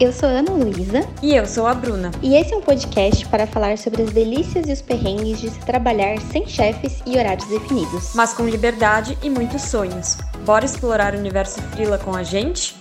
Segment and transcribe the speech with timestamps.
[0.00, 1.06] Eu sou Ana Luísa.
[1.22, 2.10] E eu sou a Bruna.
[2.22, 5.60] E esse é um podcast para falar sobre as delícias e os perrengues de se
[5.60, 8.14] trabalhar sem chefes e horários definidos.
[8.14, 10.16] Mas com liberdade e muitos sonhos.
[10.46, 12.74] Bora explorar o universo Frila com a gente?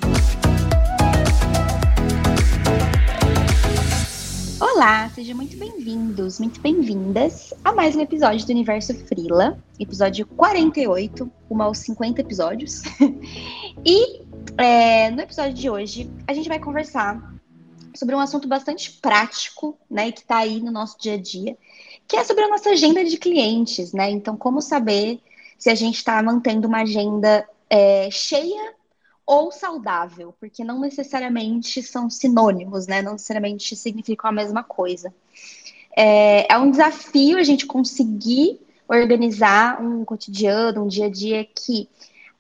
[4.62, 11.30] Olá, sejam muito bem-vindos, muito bem-vindas a mais um episódio do Universo Frila, episódio 48,
[11.50, 12.82] uma aos 50 episódios.
[13.86, 14.22] e
[14.58, 17.34] é, no episódio de hoje, a gente vai conversar
[17.96, 21.58] sobre um assunto bastante prático, né, que está aí no nosso dia a dia,
[22.08, 24.10] que é sobre a nossa agenda de clientes, né?
[24.10, 25.20] Então, como saber
[25.58, 28.74] se a gente está mantendo uma agenda é, cheia
[29.26, 33.02] ou saudável, porque não necessariamente são sinônimos, né?
[33.02, 35.14] Não necessariamente significam a mesma coisa.
[35.96, 41.88] É, é um desafio a gente conseguir organizar um cotidiano, um dia a dia que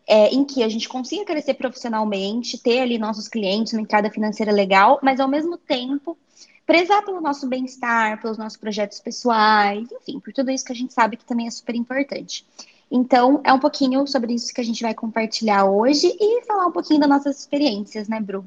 [0.09, 4.51] é, em que a gente consiga crescer profissionalmente, ter ali nossos clientes, uma entrada financeira
[4.51, 6.17] legal, mas ao mesmo tempo
[6.66, 10.93] prezar pelo nosso bem-estar, pelos nossos projetos pessoais, enfim, por tudo isso que a gente
[10.93, 12.43] sabe que também é super importante.
[12.91, 16.71] Então, é um pouquinho sobre isso que a gente vai compartilhar hoje e falar um
[16.71, 18.44] pouquinho das nossas experiências, né, Bru?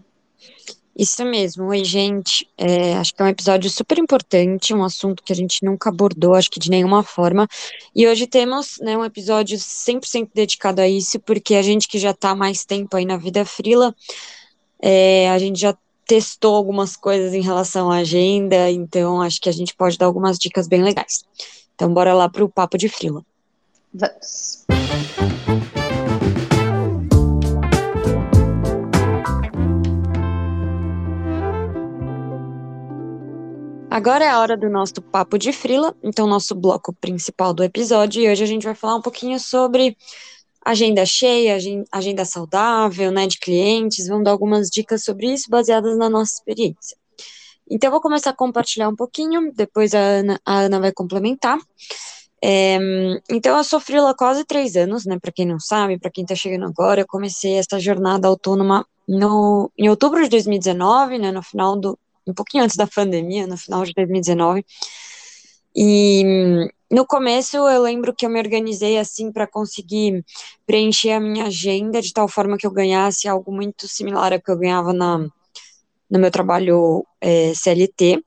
[0.96, 1.64] Isso mesmo.
[1.68, 2.46] Oi, gente.
[2.56, 6.34] É, acho que é um episódio super importante, um assunto que a gente nunca abordou,
[6.34, 7.48] acho que de nenhuma forma.
[7.94, 12.10] E hoje temos né, um episódio 100% dedicado a isso, porque a gente que já
[12.10, 13.94] está mais tempo aí na vida frila,
[14.80, 15.74] é, a gente já
[16.06, 20.38] testou algumas coisas em relação à agenda, então acho que a gente pode dar algumas
[20.38, 21.24] dicas bem legais.
[21.74, 23.24] Então, bora lá para o papo de frila.
[23.94, 24.66] Vamos.
[33.92, 38.22] Agora é a hora do nosso papo de frila, então nosso bloco principal do episódio,
[38.22, 39.98] e hoje a gente vai falar um pouquinho sobre
[40.64, 41.58] agenda cheia,
[41.92, 46.96] agenda saudável, né, de clientes, vamos dar algumas dicas sobre isso baseadas na nossa experiência.
[47.70, 51.58] Então eu vou começar a compartilhar um pouquinho, depois a Ana, a Ana vai complementar.
[52.42, 52.78] É,
[53.28, 55.18] então eu sofri lá quase três anos, né?
[55.20, 59.70] Para quem não sabe, para quem está chegando agora, eu comecei essa jornada autônoma no,
[59.76, 61.30] em outubro de 2019, né?
[61.30, 64.64] No final do, um pouquinho antes da pandemia, no final de 2019.
[65.74, 70.24] E no começo eu lembro que eu me organizei assim para conseguir
[70.66, 74.50] preencher a minha agenda de tal forma que eu ganhasse algo muito similar ao que
[74.50, 75.18] eu ganhava na,
[76.10, 78.22] no meu trabalho é, CLT.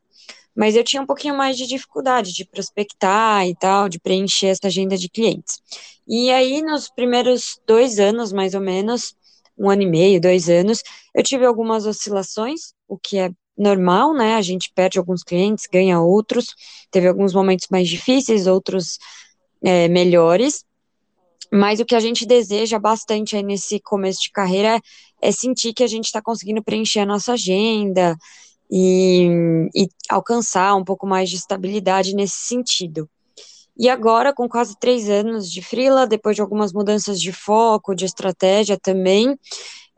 [0.55, 4.67] Mas eu tinha um pouquinho mais de dificuldade de prospectar e tal, de preencher essa
[4.67, 5.61] agenda de clientes.
[6.07, 9.15] E aí, nos primeiros dois anos, mais ou menos,
[9.57, 10.81] um ano e meio, dois anos,
[11.13, 14.35] eu tive algumas oscilações, o que é normal, né?
[14.35, 16.55] A gente perde alguns clientes, ganha outros.
[16.91, 18.97] Teve alguns momentos mais difíceis, outros
[19.63, 20.63] é, melhores.
[21.51, 24.77] Mas o que a gente deseja bastante aí nesse começo de carreira
[25.21, 28.15] é, é sentir que a gente está conseguindo preencher a nossa agenda
[28.69, 33.09] e, e alcançar um pouco mais de estabilidade nesse sentido.
[33.77, 38.05] E agora, com quase três anos de freela, depois de algumas mudanças de foco, de
[38.05, 39.37] estratégia também,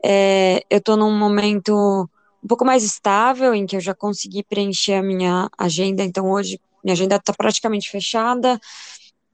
[0.04, 2.08] é, eu estou num momento
[2.42, 6.60] um pouco mais estável, em que eu já consegui preencher a minha agenda, então hoje
[6.82, 8.58] minha agenda está praticamente fechada.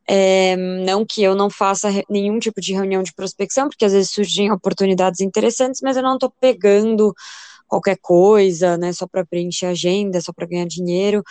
[0.07, 4.11] É, não que eu não faça nenhum tipo de reunião de prospecção, porque às vezes
[4.11, 7.15] surgem oportunidades interessantes, mas eu não estou pegando
[7.67, 11.23] qualquer coisa, né, só para preencher a agenda, só para ganhar dinheiro,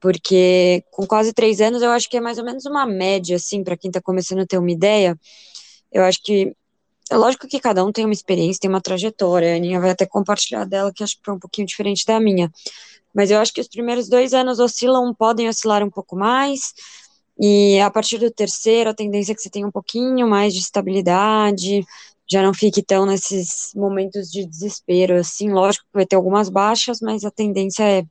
[0.00, 3.64] porque com quase três anos eu acho que é mais ou menos uma média, assim,
[3.64, 5.18] para quem está começando a ter uma ideia.
[5.90, 6.54] Eu acho que
[7.10, 9.52] é lógico que cada um tem uma experiência, tem uma trajetória.
[9.52, 12.50] A Aninha vai até compartilhar dela, que acho que foi um pouquinho diferente da minha.
[13.14, 16.72] Mas eu acho que os primeiros dois anos oscilam, podem oscilar um pouco mais.
[17.38, 20.60] E a partir do terceiro, a tendência é que você tenha um pouquinho mais de
[20.60, 21.84] estabilidade,
[22.30, 27.00] já não fique tão nesses momentos de desespero, assim, lógico que vai ter algumas baixas,
[27.00, 28.04] mas a tendência é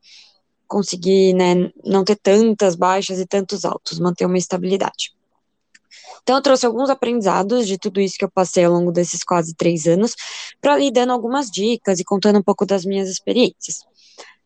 [0.68, 5.14] conseguir, né, não ter tantas baixas e tantos altos, manter uma estabilidade.
[6.24, 9.54] Então, eu trouxe alguns aprendizados de tudo isso que eu passei ao longo desses quase
[9.54, 10.16] três anos,
[10.62, 13.80] para ir dando algumas dicas e contando um pouco das minhas experiências.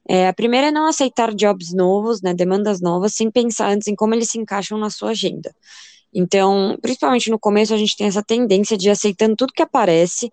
[0.09, 3.95] É, a primeira é não aceitar jobs novos, né, demandas novas, sem pensar antes em
[3.95, 5.53] como eles se encaixam na sua agenda.
[6.13, 10.31] Então, principalmente no começo, a gente tem essa tendência de ir aceitando tudo que aparece,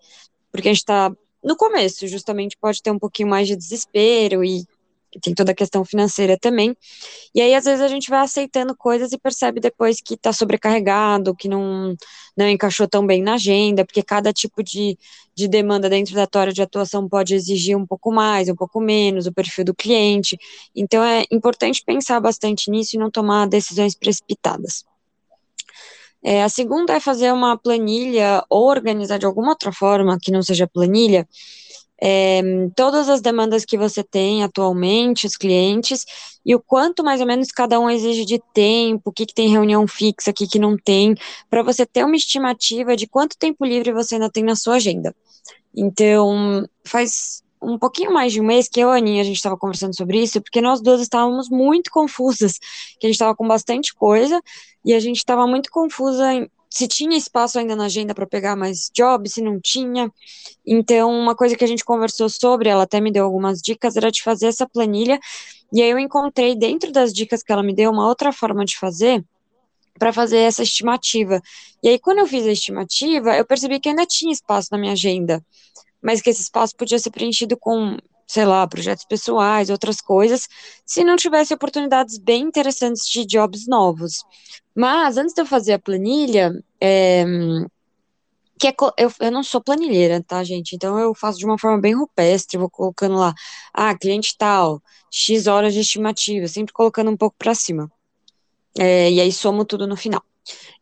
[0.51, 1.11] porque a gente está
[1.43, 4.65] no começo, justamente pode ter um pouquinho mais de desespero e
[5.21, 6.75] tem toda a questão financeira também.
[7.33, 11.35] E aí, às vezes, a gente vai aceitando coisas e percebe depois que está sobrecarregado,
[11.35, 11.95] que não,
[12.37, 14.97] não encaixou tão bem na agenda, porque cada tipo de,
[15.35, 19.27] de demanda dentro da área de atuação pode exigir um pouco mais, um pouco menos,
[19.27, 20.37] o perfil do cliente.
[20.75, 24.83] Então, é importante pensar bastante nisso e não tomar decisões precipitadas.
[26.27, 30.41] É, a segunda é fazer uma planilha ou organizar de alguma outra forma que não
[30.41, 31.27] seja planilha
[32.01, 32.41] é,
[32.75, 36.05] todas as demandas que você tem atualmente, os clientes,
[36.45, 39.49] e o quanto mais ou menos cada um exige de tempo, o que, que tem
[39.49, 41.15] reunião fixa, o que, que não tem,
[41.49, 45.15] para você ter uma estimativa de quanto tempo livre você ainda tem na sua agenda.
[45.75, 49.37] Então, faz um pouquinho mais de um mês que eu e a Aninha, a gente
[49.37, 52.59] estava conversando sobre isso, porque nós duas estávamos muito confusas,
[52.99, 54.39] que a gente estava com bastante coisa,
[54.83, 58.55] e a gente estava muito confusa em se tinha espaço ainda na agenda para pegar
[58.55, 60.11] mais jobs, se não tinha.
[60.65, 64.11] Então, uma coisa que a gente conversou sobre, ela até me deu algumas dicas, era
[64.11, 65.19] de fazer essa planilha,
[65.71, 68.77] e aí eu encontrei dentro das dicas que ela me deu uma outra forma de
[68.77, 69.23] fazer,
[69.97, 71.41] para fazer essa estimativa.
[71.81, 74.91] E aí, quando eu fiz a estimativa, eu percebi que ainda tinha espaço na minha
[74.91, 75.41] agenda
[76.05, 77.97] mas que esse espaço podia ser preenchido com,
[78.27, 80.47] sei lá, projetos pessoais, outras coisas,
[80.85, 84.23] se não tivesse oportunidades bem interessantes de jobs novos.
[84.75, 87.25] Mas, antes de eu fazer a planilha, é,
[88.59, 90.75] que é, eu, eu não sou planilheira, tá, gente?
[90.75, 93.33] Então eu faço de uma forma bem rupestre, vou colocando lá,
[93.73, 94.81] ah, cliente tal,
[95.11, 97.91] X horas de estimativa, sempre colocando um pouco para cima.
[98.77, 100.23] É, e aí somo tudo no final.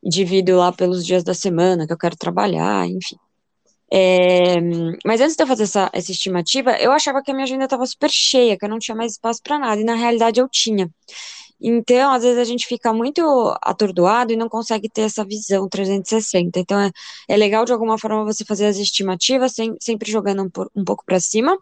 [0.03, 3.17] Divido lá pelos dias da semana que eu quero trabalhar, enfim.
[3.91, 4.59] É,
[5.05, 7.85] mas antes de eu fazer essa, essa estimativa, eu achava que a minha agenda estava
[7.85, 10.89] super cheia, que eu não tinha mais espaço para nada, e na realidade eu tinha.
[11.59, 13.21] Então, às vezes a gente fica muito
[13.61, 16.59] atordoado e não consegue ter essa visão 360.
[16.59, 16.91] Então, é,
[17.27, 21.03] é legal de alguma forma você fazer as estimativas, sem, sempre jogando um, um pouco
[21.05, 21.57] para cima,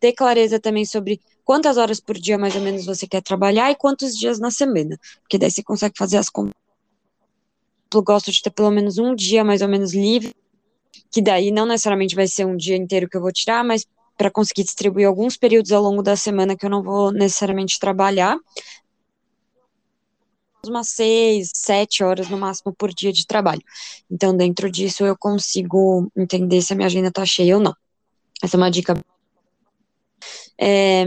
[0.00, 3.74] ter clareza também sobre quantas horas por dia mais ou menos você quer trabalhar e
[3.74, 6.54] quantos dias na semana, porque daí você consegue fazer as contas.
[7.94, 10.34] Gosto de ter pelo menos um dia mais ou menos livre
[11.10, 13.86] que daí não necessariamente vai ser um dia inteiro que eu vou tirar, mas
[14.16, 18.36] para conseguir distribuir alguns períodos ao longo da semana que eu não vou necessariamente trabalhar.
[20.68, 23.62] Umas seis, sete horas no máximo por dia de trabalho.
[24.10, 27.74] Então, dentro disso, eu consigo entender se a minha agenda está cheia ou não.
[28.42, 28.94] Essa é uma dica.
[30.58, 31.04] É,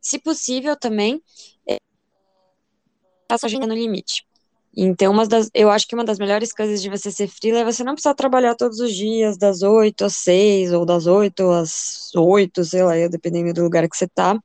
[0.00, 1.22] se possível, também,
[1.66, 1.78] é,
[3.28, 4.24] faça a agenda no limite.
[4.76, 7.64] Então, uma das, eu acho que uma das melhores coisas de você ser freela é
[7.64, 12.10] você não precisar trabalhar todos os dias, das 8 às 6, ou das 8 às
[12.14, 14.36] 8, sei lá, dependendo do lugar que você tá.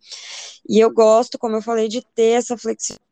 [0.68, 3.09] E eu gosto, como eu falei, de ter essa flexibilidade.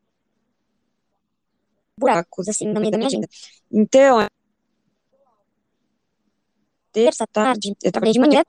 [1.98, 3.28] Buracos, assim, no meio da minha agenda.
[3.70, 4.28] Então, é
[6.92, 8.42] terça tarde, eu trabalhei de manhã,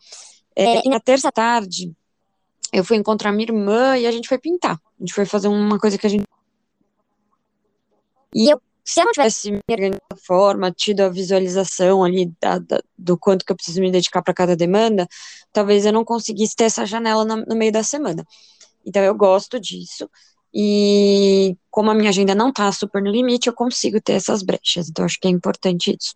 [0.56, 1.94] é, e na terça tarde,
[2.72, 4.76] eu fui encontrar minha irmã e a gente foi pintar.
[4.76, 6.26] A gente foi fazer uma coisa que a gente
[8.34, 12.60] e eu, se eu não tivesse me organizado da forma, tido a visualização ali da,
[12.60, 15.08] da, do quanto que eu preciso me dedicar para cada demanda,
[15.52, 18.26] talvez eu não conseguisse ter essa janela no, no meio da semana.
[18.86, 20.10] Então eu gosto disso.
[20.54, 24.90] E como a minha agenda não está super no limite, eu consigo ter essas brechas.
[24.90, 26.16] Então acho que é importante isso.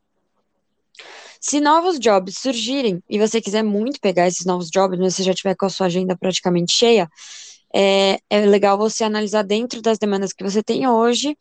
[1.39, 5.33] Se novos jobs surgirem e você quiser muito pegar esses novos jobs, mas você já
[5.33, 7.09] tiver com a sua agenda praticamente cheia,
[7.75, 11.35] é, é legal você analisar dentro das demandas que você tem hoje,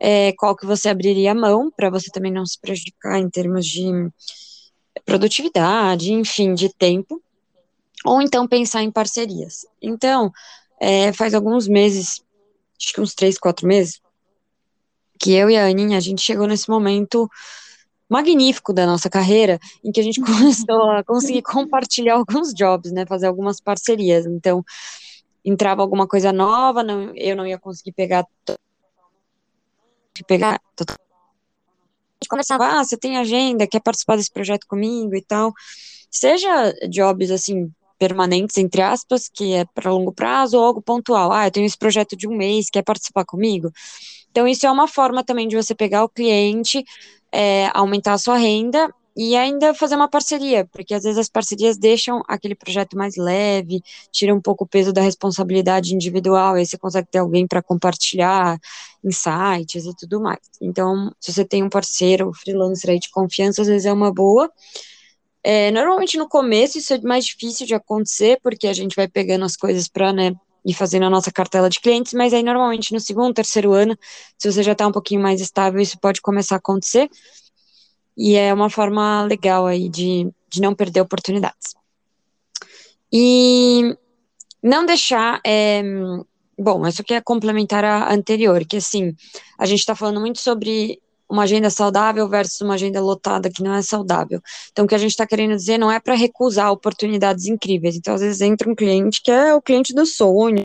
[0.00, 3.66] é, qual que você abriria a mão, para você também não se prejudicar em termos
[3.66, 3.90] de
[5.04, 7.20] produtividade, enfim, de tempo,
[8.04, 9.66] ou então pensar em parcerias.
[9.80, 10.32] Então,
[10.80, 12.22] é, faz alguns meses,
[12.82, 14.00] acho que uns três, quatro meses,
[15.18, 17.30] que eu e a Aninha, a gente chegou nesse momento
[18.08, 23.06] magnífico da nossa carreira, em que a gente começou a conseguir compartilhar alguns jobs, né,
[23.06, 24.26] fazer algumas parcerias.
[24.26, 24.64] Então,
[25.44, 28.26] entrava alguma coisa nova, não, eu não ia conseguir pegar
[30.26, 30.60] pegar
[32.28, 35.52] começava, ah, você tem agenda, quer participar desse projeto comigo e tal.
[36.10, 37.70] Seja jobs assim
[38.02, 41.30] permanentes entre aspas, que é para longo prazo, ou algo pontual.
[41.30, 43.70] Ah, eu tenho esse projeto de um mês, quer participar comigo?
[44.28, 46.84] Então, isso é uma forma também de você pegar o cliente,
[47.30, 51.78] é, aumentar a sua renda e ainda fazer uma parceria, porque às vezes as parcerias
[51.78, 53.80] deixam aquele projeto mais leve,
[54.10, 58.58] tira um pouco o peso da responsabilidade individual, aí você consegue ter alguém para compartilhar
[59.04, 60.40] insights e tudo mais.
[60.60, 64.50] Então, se você tem um parceiro, freelancer aí de confiança, às vezes é uma boa.
[65.44, 69.44] É, normalmente no começo isso é mais difícil de acontecer, porque a gente vai pegando
[69.44, 70.32] as coisas para, né,
[70.64, 73.98] e fazendo a nossa cartela de clientes, mas aí normalmente no segundo, terceiro ano,
[74.38, 77.10] se você já está um pouquinho mais estável, isso pode começar a acontecer
[78.16, 81.74] e é uma forma legal aí de, de não perder oportunidades.
[83.12, 83.96] E
[84.62, 85.40] não deixar.
[85.44, 85.82] É,
[86.58, 89.14] bom, isso aqui é complementar a anterior, que assim,
[89.58, 91.00] a gente está falando muito sobre
[91.32, 94.40] uma agenda saudável versus uma agenda lotada que não é saudável.
[94.70, 97.96] Então, o que a gente está querendo dizer não é para recusar oportunidades incríveis.
[97.96, 100.64] Então, às vezes entra um cliente que é o cliente do sonho,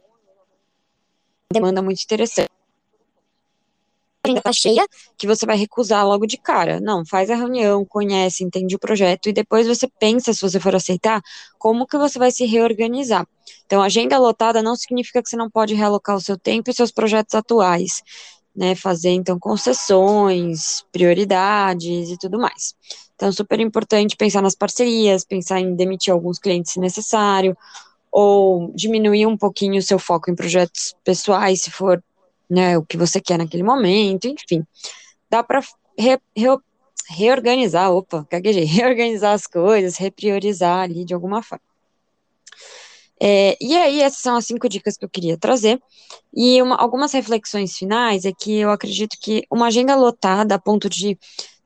[1.52, 2.50] demanda muito interessante
[4.28, 4.86] agenda tá cheia,
[5.18, 6.80] que você vai recusar logo de cara.
[6.80, 10.76] Não, faz a reunião, conhece, entende o projeto e depois você pensa, se você for
[10.76, 11.22] aceitar,
[11.58, 13.26] como que você vai se reorganizar.
[13.66, 16.92] Então, agenda lotada não significa que você não pode realocar o seu tempo e seus
[16.92, 18.02] projetos atuais,
[18.58, 18.74] né?
[18.76, 22.76] Fazer, então, concessões, prioridades e tudo mais.
[23.16, 27.56] Então, super importante pensar nas parcerias, pensar em demitir alguns clientes se necessário,
[28.12, 32.04] ou diminuir um pouquinho o seu foco em projetos pessoais, se for
[32.50, 34.66] né, o que você quer naquele momento, enfim.
[35.30, 35.62] Dá para
[35.98, 36.58] re, re,
[37.10, 41.67] reorganizar, opa, gaguejei, reorganizar as coisas, repriorizar ali de alguma forma.
[43.22, 45.80] É, e aí, essas são as cinco dicas que eu queria trazer.
[46.34, 50.90] E uma, algumas reflexões finais é que eu acredito que uma agenda lotada a ponto
[50.90, 51.18] de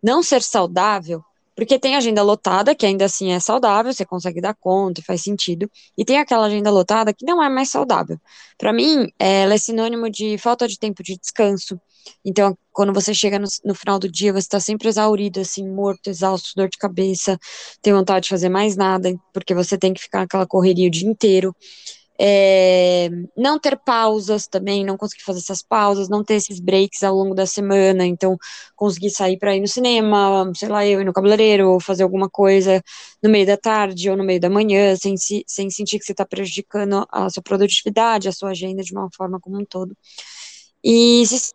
[0.01, 1.21] não ser saudável
[1.55, 5.69] porque tem agenda lotada, que ainda assim é saudável, você consegue dar conta, faz sentido,
[5.97, 8.19] e tem aquela agenda lotada que não é mais saudável.
[8.57, 11.79] Para mim, ela é sinônimo de falta de tempo de descanso.
[12.25, 16.09] Então, quando você chega no, no final do dia, você está sempre exaurido, assim, morto,
[16.09, 17.37] exausto, dor de cabeça,
[17.81, 21.07] tem vontade de fazer mais nada, porque você tem que ficar naquela correria o dia
[21.07, 21.55] inteiro.
[22.23, 27.15] É, não ter pausas também, não conseguir fazer essas pausas, não ter esses breaks ao
[27.15, 28.37] longo da semana, então
[28.75, 32.29] conseguir sair para ir no cinema, sei lá, eu ir no cabeleireiro, ou fazer alguma
[32.29, 32.79] coisa
[33.23, 36.25] no meio da tarde ou no meio da manhã, sem, sem sentir que você está
[36.25, 39.95] prejudicando a sua produtividade, a sua agenda de uma forma como um todo.
[40.83, 41.53] E se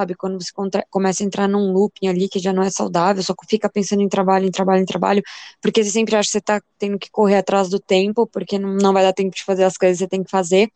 [0.00, 0.14] sabe?
[0.14, 0.50] Quando você
[0.88, 4.08] começa a entrar num looping ali que já não é saudável, só fica pensando em
[4.08, 5.22] trabalho, em trabalho, em trabalho,
[5.60, 8.74] porque você sempre acha que você tá tendo que correr atrás do tempo, porque não,
[8.76, 10.70] não vai dar tempo de fazer as coisas que você tem que fazer.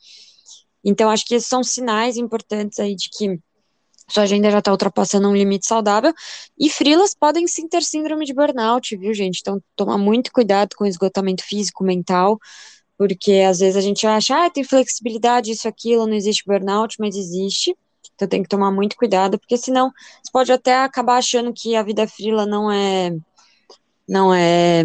[0.85, 3.41] Então, acho que esses são sinais importantes aí de que
[4.07, 6.13] sua agenda já está ultrapassando um limite saudável,
[6.59, 9.39] e frilas podem sim ter síndrome de burnout, viu, gente?
[9.41, 12.39] Então, tomar muito cuidado com o esgotamento físico, mental,
[12.99, 17.17] porque às vezes a gente acha, ah, tem flexibilidade, isso, aquilo, não existe burnout, mas
[17.17, 17.75] existe.
[18.15, 19.91] Então tem que tomar muito cuidado, porque senão
[20.23, 23.11] você pode até acabar achando que a vida frila não é
[24.07, 24.83] não é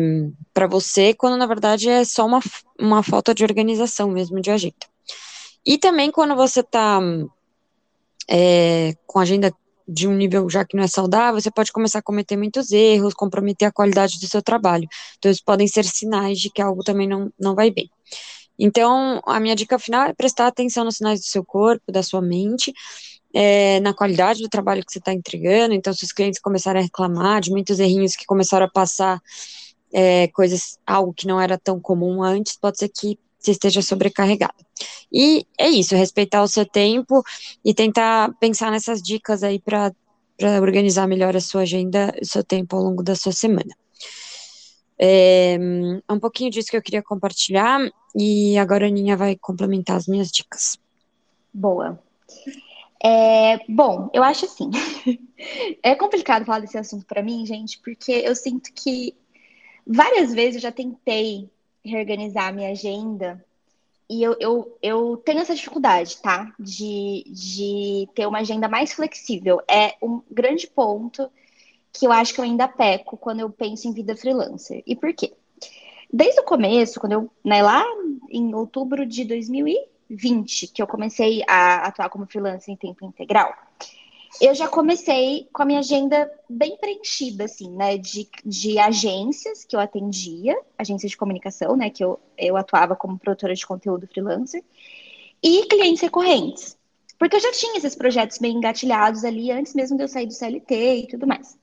[0.53, 2.39] para você, quando na verdade é só uma,
[2.79, 4.87] uma falta de organização mesmo de agenda.
[5.65, 6.99] E também quando você está
[8.29, 9.53] é, com agenda
[9.89, 13.13] de um nível já que não é saudável, você pode começar a cometer muitos erros,
[13.13, 14.87] comprometer a qualidade do seu trabalho.
[15.17, 17.89] Então, isso podem ser sinais de que algo também não, não vai bem.
[18.57, 22.21] Então, a minha dica final é prestar atenção nos sinais do seu corpo, da sua
[22.21, 22.71] mente,
[23.33, 25.73] é, na qualidade do trabalho que você está entregando.
[25.73, 29.21] Então, se os clientes começarem a reclamar de muitos errinhos que começaram a passar
[29.93, 34.65] é, coisas, algo que não era tão comum antes, pode ser que você esteja sobrecarregado.
[35.11, 37.23] E é isso, respeitar o seu tempo
[37.63, 39.93] e tentar pensar nessas dicas aí para
[40.61, 43.73] organizar melhor a sua agenda, o seu tempo ao longo da sua semana.
[45.01, 45.57] É,
[46.09, 47.79] um pouquinho disso que eu queria compartilhar
[48.13, 50.77] e agora a Aninha vai complementar as minhas dicas.
[51.53, 51.97] Boa.
[53.03, 54.69] É, bom, eu acho assim.
[55.81, 59.15] é complicado falar desse assunto para mim, gente, porque eu sinto que
[59.87, 61.49] várias vezes eu já tentei
[61.83, 63.43] reorganizar a minha agenda
[64.09, 66.53] e eu, eu, eu tenho essa dificuldade, tá?
[66.59, 69.61] De, de ter uma agenda mais flexível.
[69.69, 71.29] É um grande ponto
[71.93, 74.81] que eu acho que eu ainda peco quando eu penso em vida freelancer.
[74.85, 75.33] E por quê?
[76.11, 77.85] Desde o começo, quando eu, né, lá
[78.31, 79.67] em outubro de 2000
[80.09, 83.53] 2020, que eu comecei a atuar como freelancer em tempo integral,
[84.41, 87.97] eu já comecei com a minha agenda bem preenchida, assim, né?
[87.97, 91.89] De, de agências que eu atendia, agências de comunicação, né?
[91.89, 94.63] Que eu, eu atuava como produtora de conteúdo freelancer,
[95.41, 96.77] e clientes recorrentes.
[97.17, 100.33] Porque eu já tinha esses projetos bem engatilhados ali antes mesmo de eu sair do
[100.33, 101.57] CLT e tudo mais.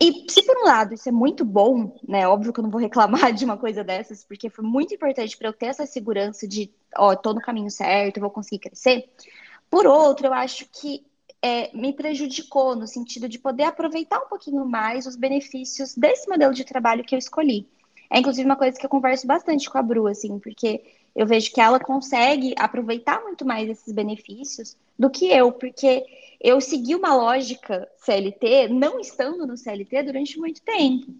[0.00, 2.26] E se por um lado isso é muito bom, né?
[2.26, 5.48] Óbvio que eu não vou reclamar de uma coisa dessas, porque foi muito importante para
[5.48, 9.08] eu ter essa segurança de, ó, tô no caminho certo, vou conseguir crescer.
[9.70, 11.06] Por outro, eu acho que
[11.40, 16.52] é, me prejudicou no sentido de poder aproveitar um pouquinho mais os benefícios desse modelo
[16.52, 17.68] de trabalho que eu escolhi.
[18.10, 20.82] É inclusive uma coisa que eu converso bastante com a Bru, assim, porque
[21.14, 26.04] eu vejo que ela consegue aproveitar muito mais esses benefícios do que eu, porque
[26.40, 31.12] eu segui uma lógica CLT, não estando no CLT durante muito tempo.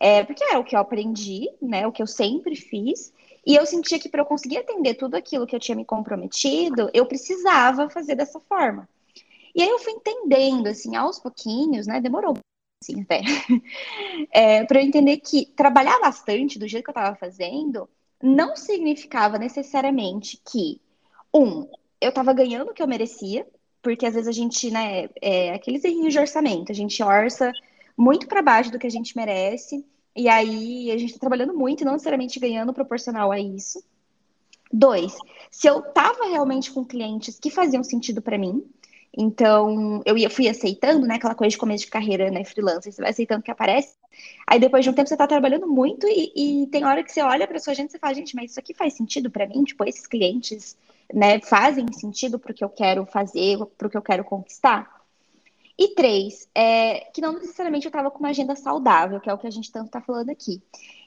[0.00, 1.86] É, porque era o que eu aprendi, né?
[1.86, 3.12] O que eu sempre fiz.
[3.44, 6.90] E eu sentia que para eu conseguir atender tudo aquilo que eu tinha me comprometido,
[6.94, 8.88] eu precisava fazer dessa forma.
[9.54, 12.00] E aí eu fui entendendo, assim, aos pouquinhos, né?
[12.00, 12.34] Demorou
[12.82, 13.20] assim até.
[14.30, 17.88] É, para eu entender que trabalhar bastante do jeito que eu estava fazendo
[18.22, 20.80] não significava necessariamente que,
[21.34, 21.68] um,
[22.00, 23.46] eu estava ganhando o que eu merecia,
[23.82, 27.52] porque às vezes a gente, né, é aqueles errinhos de orçamento, a gente orça
[27.96, 31.80] muito para baixo do que a gente merece, e aí a gente está trabalhando muito
[31.80, 33.82] e não necessariamente ganhando proporcional a isso.
[34.72, 35.16] Dois,
[35.50, 38.64] se eu estava realmente com clientes que faziam sentido para mim,
[39.16, 43.02] Então, eu ia, fui aceitando, né, aquela coisa de começo de carreira, né, freelancer, você
[43.02, 43.94] vai aceitando que aparece.
[44.46, 47.20] Aí depois de um tempo você tá trabalhando muito e, e tem hora que você
[47.22, 49.64] olha para sua gente e você fala, gente, mas isso aqui faz sentido para mim?
[49.64, 50.76] Tipo, esses clientes,
[51.12, 55.02] né, fazem sentido pro que eu quero fazer, pro que eu quero conquistar?
[55.78, 59.38] E três, é, que não necessariamente eu estava com uma agenda saudável, que é o
[59.38, 60.62] que a gente tanto está falando aqui.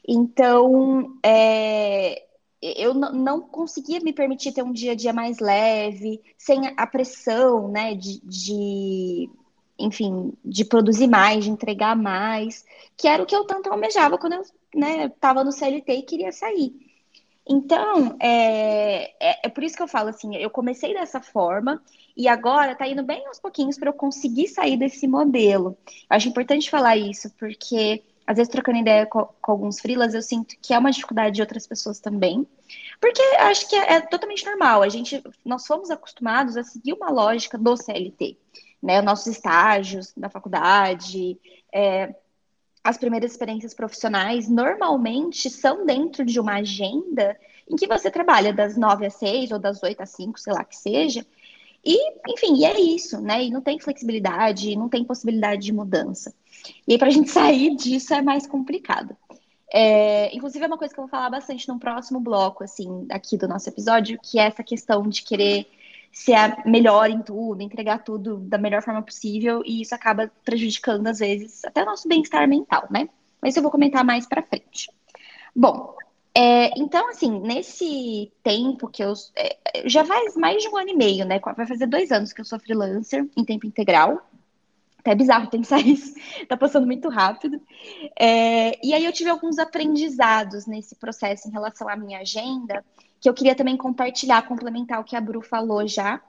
[0.06, 2.25] Então, é,
[2.60, 7.68] eu não conseguia me permitir ter um dia a dia mais leve, sem a pressão,
[7.68, 9.30] né, de, de,
[9.78, 12.64] enfim, de produzir mais, de entregar mais,
[12.96, 14.42] que era o que eu tanto almejava quando eu,
[14.74, 16.74] né, estava no CLT e queria sair.
[17.48, 21.80] Então, é, é, é, por isso que eu falo assim, eu comecei dessa forma
[22.16, 25.76] e agora tá indo bem aos pouquinhos para eu conseguir sair desse modelo.
[26.10, 30.56] Acho importante falar isso, porque às vezes trocando ideia com, com alguns frilas, eu sinto
[30.60, 32.46] que é uma dificuldade de outras pessoas também.
[33.00, 34.82] Porque acho que é, é, totalmente normal.
[34.82, 38.36] A gente, nós fomos acostumados a seguir uma lógica do CLT,
[38.82, 39.00] né?
[39.00, 41.38] Nossos estágios da faculdade,
[41.72, 42.14] é,
[42.82, 47.36] as primeiras experiências profissionais normalmente são dentro de uma agenda
[47.68, 50.64] em que você trabalha das nove às seis ou das oito às cinco, sei lá
[50.64, 51.26] que seja.
[51.86, 51.96] E,
[52.28, 53.44] enfim, e é isso, né?
[53.44, 56.34] E não tem flexibilidade, não tem possibilidade de mudança.
[56.86, 59.16] E aí, para a gente sair disso é mais complicado.
[59.72, 63.38] É, inclusive, é uma coisa que eu vou falar bastante no próximo bloco, assim, aqui
[63.38, 65.68] do nosso episódio, que é essa questão de querer
[66.12, 71.06] ser a melhor em tudo, entregar tudo da melhor forma possível, e isso acaba prejudicando,
[71.06, 73.08] às vezes, até o nosso bem-estar mental, né?
[73.40, 74.90] Mas eu vou comentar mais pra frente.
[75.54, 75.94] Bom,
[76.38, 79.14] é, então, assim, nesse tempo que eu.
[79.34, 81.40] É, já faz mais de um ano e meio, né?
[81.40, 84.20] Vai fazer dois anos que eu sou freelancer em tempo integral.
[84.98, 86.14] Até é bizarro pensar isso,
[86.46, 87.58] tá passando muito rápido.
[88.20, 92.84] É, e aí eu tive alguns aprendizados nesse processo em relação à minha agenda,
[93.18, 96.20] que eu queria também compartilhar, complementar o que a Bru falou já.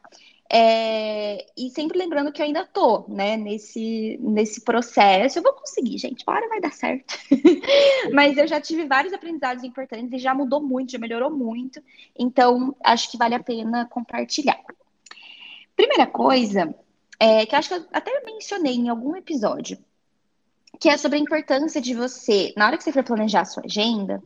[0.49, 5.37] É, e sempre lembrando que eu ainda tô, né, nesse, nesse processo.
[5.37, 7.17] Eu vou conseguir, gente, uma hora vai dar certo.
[8.13, 11.81] Mas eu já tive vários aprendizados importantes e já mudou muito, já melhorou muito.
[12.17, 14.59] Então, acho que vale a pena compartilhar.
[15.75, 16.73] Primeira coisa
[17.19, 19.77] é, que acho que eu até mencionei em algum episódio,
[20.79, 23.63] que é sobre a importância de você, na hora que você for planejar a sua
[23.65, 24.23] agenda,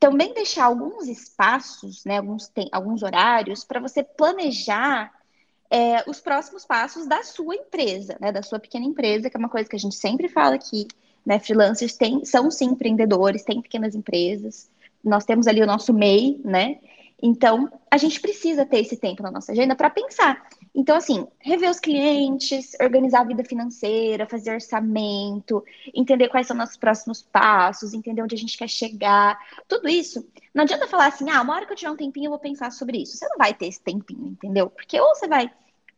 [0.00, 5.12] também deixar alguns espaços, né, alguns, alguns horários, para você planejar
[5.72, 9.48] é, os próximos passos da sua empresa, né, da sua pequena empresa, que é uma
[9.48, 10.86] coisa que a gente sempre fala aqui,
[11.24, 14.70] né, freelancers tem, são sim empreendedores, têm pequenas empresas,
[15.02, 16.78] nós temos ali o nosso MEI, né,
[17.22, 21.70] então a gente precisa ter esse tempo na nossa agenda para pensar então, assim, rever
[21.70, 25.62] os clientes, organizar a vida financeira, fazer orçamento,
[25.94, 30.26] entender quais são nossos próximos passos, entender onde a gente quer chegar, tudo isso.
[30.54, 32.72] Não adianta falar assim, ah, uma hora que eu tiver um tempinho eu vou pensar
[32.72, 33.18] sobre isso.
[33.18, 34.70] Você não vai ter esse tempinho, entendeu?
[34.70, 35.50] Porque ou você vai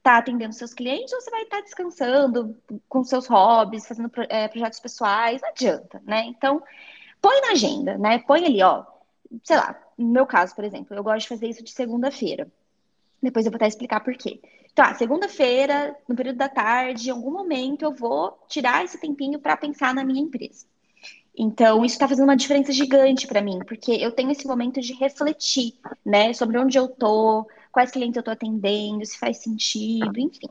[0.05, 2.55] estar tá atendendo seus clientes ou você vai estar tá descansando
[2.89, 6.25] com seus hobbies, fazendo é, projetos pessoais, não adianta, né?
[6.27, 6.63] Então,
[7.23, 8.19] põe na agenda, né?
[8.19, 8.85] Põe ali, ó,
[9.43, 12.47] sei lá, no meu caso, por exemplo, eu gosto de fazer isso de segunda-feira.
[13.23, 14.41] Depois eu vou até explicar por quê.
[14.75, 19.57] Tá, segunda-feira, no período da tarde, em algum momento eu vou tirar esse tempinho para
[19.57, 20.67] pensar na minha empresa.
[21.37, 24.93] Então, isso está fazendo uma diferença gigante para mim, porque eu tenho esse momento de
[24.93, 30.49] refletir, né, sobre onde eu tô, quais clientes eu tô atendendo, se faz sentido, enfim.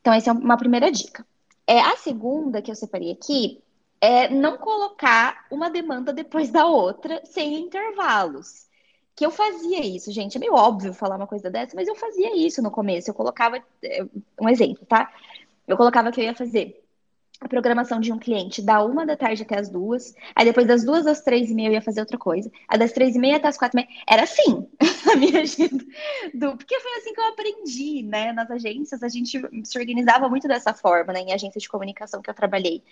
[0.00, 1.24] Então, essa é uma primeira dica.
[1.66, 3.62] É, a segunda que eu separei aqui
[4.00, 8.68] é não colocar uma demanda depois da outra sem intervalos
[9.14, 10.36] que eu fazia isso, gente.
[10.36, 13.10] É meio óbvio falar uma coisa dessa, mas eu fazia isso no começo.
[13.10, 14.06] Eu colocava, é,
[14.40, 15.12] um exemplo, tá?
[15.66, 16.87] Eu colocava que eu ia fazer
[17.40, 20.84] a programação de um cliente da uma da tarde até as duas, aí depois das
[20.84, 23.36] duas às três e meia eu ia fazer outra coisa, a das três e meia
[23.36, 24.66] até as quatro e meia, era assim
[25.12, 25.84] a minha agenda,
[26.34, 30.48] do, porque foi assim que eu aprendi, né, nas agências, a gente se organizava muito
[30.48, 32.82] dessa forma, né, em agência de comunicação que eu trabalhei,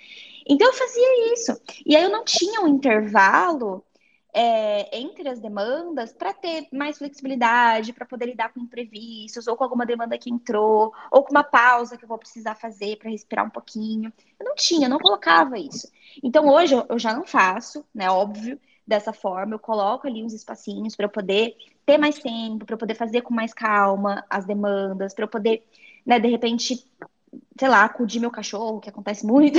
[0.49, 3.86] então eu fazia isso, e aí eu não tinha um intervalo
[4.39, 9.65] é, entre as demandas para ter mais flexibilidade, para poder lidar com imprevistos, ou com
[9.65, 13.47] alguma demanda que entrou, ou com uma pausa que eu vou precisar fazer para respirar
[13.47, 14.13] um pouquinho.
[14.39, 15.91] Eu não tinha, não colocava isso.
[16.23, 18.11] Então hoje eu já não faço, né?
[18.11, 22.75] Óbvio, dessa forma, eu coloco ali uns espacinhos para eu poder ter mais tempo, para
[22.75, 25.65] eu poder fazer com mais calma as demandas, para eu poder,
[26.05, 26.87] né, de repente,
[27.59, 29.59] sei lá, acudir meu cachorro, que acontece muito,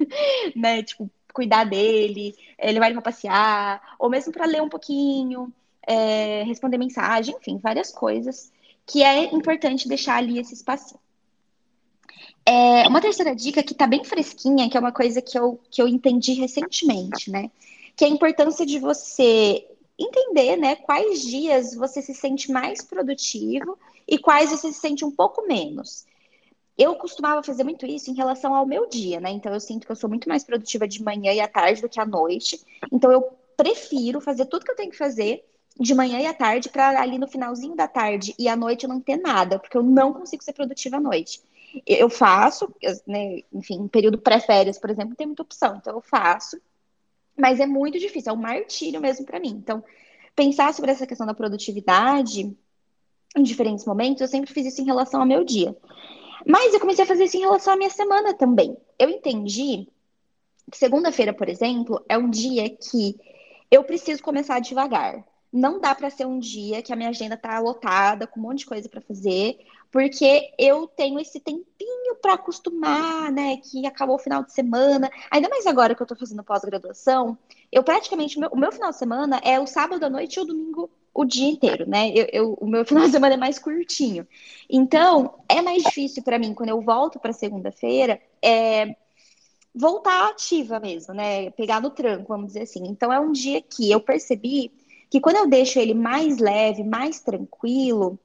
[0.56, 0.82] né?
[0.82, 5.52] Tipo, cuidar dele, é, levar ele para passear, ou mesmo para ler um pouquinho,
[5.86, 8.50] é, responder mensagem, enfim, várias coisas
[8.86, 11.00] que é importante deixar ali esse espacinho.
[12.46, 15.80] É, uma terceira dica que está bem fresquinha, que é uma coisa que eu, que
[15.80, 17.50] eu entendi recentemente, né?
[17.96, 19.66] Que é a importância de você
[19.98, 25.10] entender, né, quais dias você se sente mais produtivo e quais você se sente um
[25.10, 26.04] pouco menos.
[26.76, 29.30] Eu costumava fazer muito isso em relação ao meu dia, né?
[29.30, 31.88] Então eu sinto que eu sou muito mais produtiva de manhã e à tarde do
[31.88, 32.60] que à noite.
[32.92, 33.22] Então eu
[33.56, 35.44] prefiro fazer tudo que eu tenho que fazer
[35.78, 38.88] de manhã e à tarde para ali no finalzinho da tarde e à noite eu
[38.88, 41.40] não ter nada, porque eu não consigo ser produtiva à noite.
[41.86, 42.72] Eu faço,
[43.06, 46.60] né, enfim, em período pré-férias, por exemplo, tem muita opção, então eu faço,
[47.36, 49.50] mas é muito difícil, é um martírio mesmo para mim.
[49.50, 49.82] Então,
[50.36, 52.56] pensar sobre essa questão da produtividade
[53.36, 55.76] em diferentes momentos, eu sempre fiz isso em relação ao meu dia.
[56.46, 58.76] Mas eu comecei a fazer isso em relação à minha semana também.
[58.98, 59.88] Eu entendi
[60.70, 63.18] que segunda-feira, por exemplo, é um dia que
[63.70, 65.24] eu preciso começar devagar.
[65.52, 68.58] Não dá para ser um dia que a minha agenda tá lotada com um monte
[68.58, 69.56] de coisa para fazer,
[69.90, 73.58] porque eu tenho esse tempinho para acostumar, né?
[73.58, 75.08] Que acabou o final de semana.
[75.30, 77.38] Ainda mais agora que eu tô fazendo pós-graduação,
[77.70, 80.90] eu praticamente, o meu final de semana é o sábado à noite e o domingo
[81.14, 82.10] o dia inteiro, né?
[82.10, 84.26] Eu, eu, o meu final de semana é mais curtinho.
[84.68, 88.96] Então, é mais difícil para mim, quando eu volto para segunda-feira, é
[89.74, 91.50] voltar ativa mesmo, né?
[91.52, 92.82] Pegar no tranco, vamos dizer assim.
[92.86, 94.72] Então, é um dia que eu percebi
[95.10, 98.18] que quando eu deixo ele mais leve, mais tranquilo,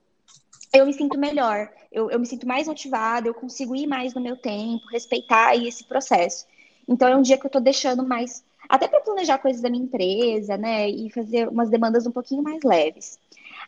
[0.74, 4.22] eu me sinto melhor, eu, eu me sinto mais motivada, eu consigo ir mais no
[4.22, 6.46] meu tempo, respeitar esse processo.
[6.88, 9.84] Então é um dia que eu tô deixando mais, até para planejar coisas da minha
[9.84, 13.18] empresa, né, e fazer umas demandas um pouquinho mais leves.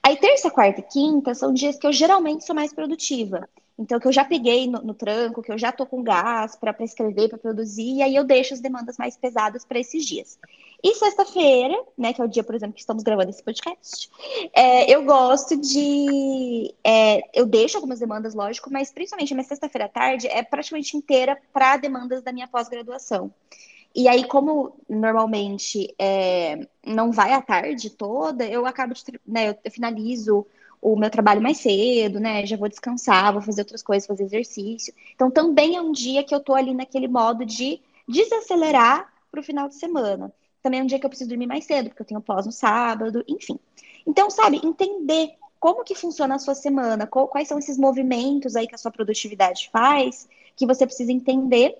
[0.03, 3.49] Aí terça, quarta e quinta são dias que eu geralmente sou mais produtiva.
[3.77, 6.75] Então, que eu já peguei no, no tranco, que eu já tô com gás para
[6.81, 10.37] escrever, para produzir, e aí eu deixo as demandas mais pesadas para esses dias.
[10.83, 14.09] E sexta-feira, né, que é o dia, por exemplo, que estamos gravando esse podcast,
[14.53, 16.73] é, eu gosto de.
[16.83, 20.95] É, eu deixo algumas demandas, lógico, mas principalmente a minha sexta-feira à tarde é praticamente
[20.95, 23.31] inteira para demandas da minha pós-graduação.
[23.93, 29.71] E aí, como normalmente é, não vai à tarde toda, eu acabo de, né, eu
[29.71, 30.45] finalizo
[30.81, 32.45] o meu trabalho mais cedo, né?
[32.45, 34.93] Já vou descansar, vou fazer outras coisas, fazer exercício.
[35.13, 39.43] Então, também é um dia que eu tô ali naquele modo de desacelerar para o
[39.43, 40.33] final de semana.
[40.63, 42.51] Também é um dia que eu preciso dormir mais cedo, porque eu tenho pós no
[42.51, 43.59] sábado, enfim.
[44.07, 48.73] Então, sabe, entender como que funciona a sua semana, quais são esses movimentos aí que
[48.73, 51.77] a sua produtividade faz, que você precisa entender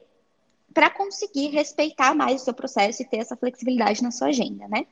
[0.74, 4.86] para conseguir respeitar mais o seu processo e ter essa flexibilidade na sua agenda, né?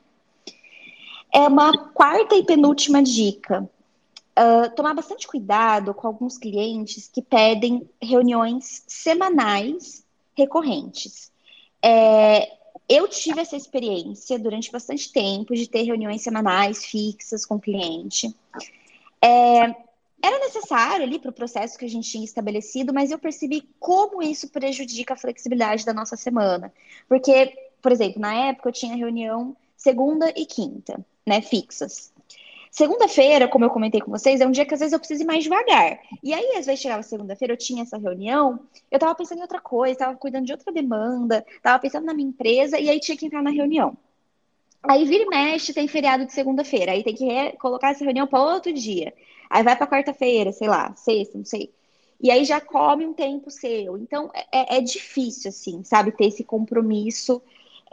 [1.34, 3.70] É uma quarta e penúltima dica.
[4.38, 10.04] Uh, tomar bastante cuidado com alguns clientes que pedem reuniões semanais
[10.36, 11.32] recorrentes.
[11.84, 12.50] É,
[12.88, 18.34] eu tive essa experiência durante bastante tempo de ter reuniões semanais fixas com o cliente.
[19.22, 19.76] É,
[20.22, 24.22] era necessário ali para o processo que a gente tinha estabelecido, mas eu percebi como
[24.22, 26.74] isso prejudica a flexibilidade da nossa semana.
[27.08, 32.14] Porque, por exemplo, na época eu tinha reunião segunda e quinta, né, fixas.
[32.72, 35.26] Segunda-feira, como eu comentei com vocês, é um dia que às vezes eu preciso ir
[35.26, 36.00] mais devagar.
[36.22, 38.60] E aí, às vezes, chegava segunda-feira, eu tinha essa reunião,
[38.92, 42.30] eu tava pensando em outra coisa, tava cuidando de outra demanda, tava pensando na minha
[42.30, 43.98] empresa, e aí tinha que entrar na reunião.
[44.84, 48.42] Aí vira e mexe, tem feriado de segunda-feira, aí tem que colocar essa reunião para
[48.42, 49.14] outro dia.
[49.50, 51.74] Aí vai para quarta-feira, sei lá, sexta, não sei.
[52.22, 53.98] E aí já come um tempo seu.
[53.98, 57.42] Então é, é difícil, assim, sabe, ter esse compromisso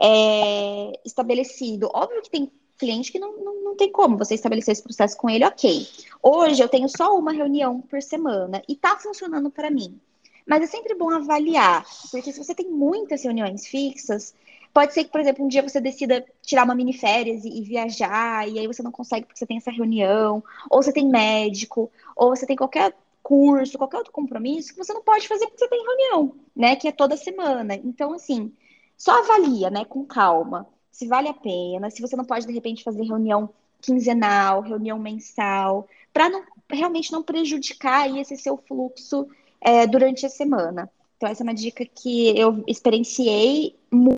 [0.01, 1.89] é, estabelecido.
[1.93, 5.29] Óbvio que tem cliente que não, não, não tem como você estabelecer esse processo com
[5.29, 5.87] ele, ok.
[6.21, 9.99] Hoje eu tenho só uma reunião por semana e tá funcionando para mim.
[10.45, 14.33] Mas é sempre bom avaliar, porque se você tem muitas reuniões fixas,
[14.77, 17.63] pode ser que, por exemplo, um dia você decida tirar uma mini férias e, e
[17.63, 21.89] viajar, e aí você não consegue porque você tem essa reunião, ou você tem médico,
[22.15, 25.67] ou você tem qualquer curso, qualquer outro compromisso que você não pode fazer porque você
[25.67, 26.75] tem reunião, né?
[26.75, 27.73] Que é toda semana.
[27.73, 28.53] Então, assim,
[28.95, 32.83] só avalia, né, com calma se vale a pena, se você não pode, de repente,
[32.83, 33.49] fazer reunião
[33.81, 39.27] quinzenal, reunião mensal, para não, realmente não prejudicar esse seu fluxo
[39.59, 40.87] é, durante a semana.
[41.15, 44.16] Então, essa é uma dica que eu experienciei muito,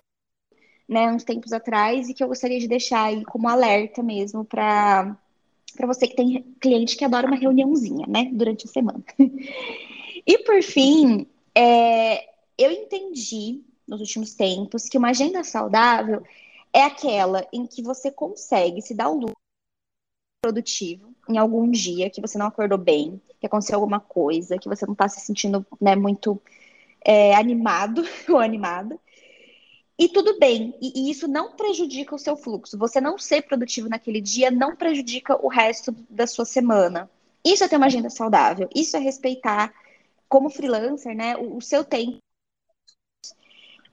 [0.90, 5.16] né, uns tempos atrás e que eu gostaria de deixar aí como alerta mesmo para
[5.76, 9.04] para você que tem cliente que adora uma reuniãozinha, né, durante a semana.
[10.26, 16.24] e por fim, é, eu entendi nos últimos tempos que uma agenda saudável
[16.72, 19.36] é aquela em que você consegue se dar o luxo
[20.42, 24.84] produtivo em algum dia que você não acordou bem, que aconteceu alguma coisa, que você
[24.84, 26.42] não está se sentindo né, muito
[27.04, 28.98] é, animado ou animada.
[30.00, 32.78] E tudo bem, e, e, isso não prejudica o seu fluxo.
[32.78, 37.10] Você não ser produtivo naquele dia não prejudica o resto da sua semana.
[37.44, 39.74] Isso é ter uma agenda saudável, isso é respeitar,
[40.26, 42.18] como freelancer, né, o, o seu tempo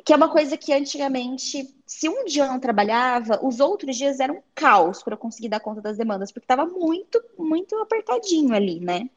[0.06, 4.22] que é uma coisa que antigamente, se um dia eu não trabalhava, os outros dias
[4.22, 8.54] eram um caos para eu conseguir dar conta das demandas, porque estava muito, muito apertadinho
[8.54, 9.10] ali, né?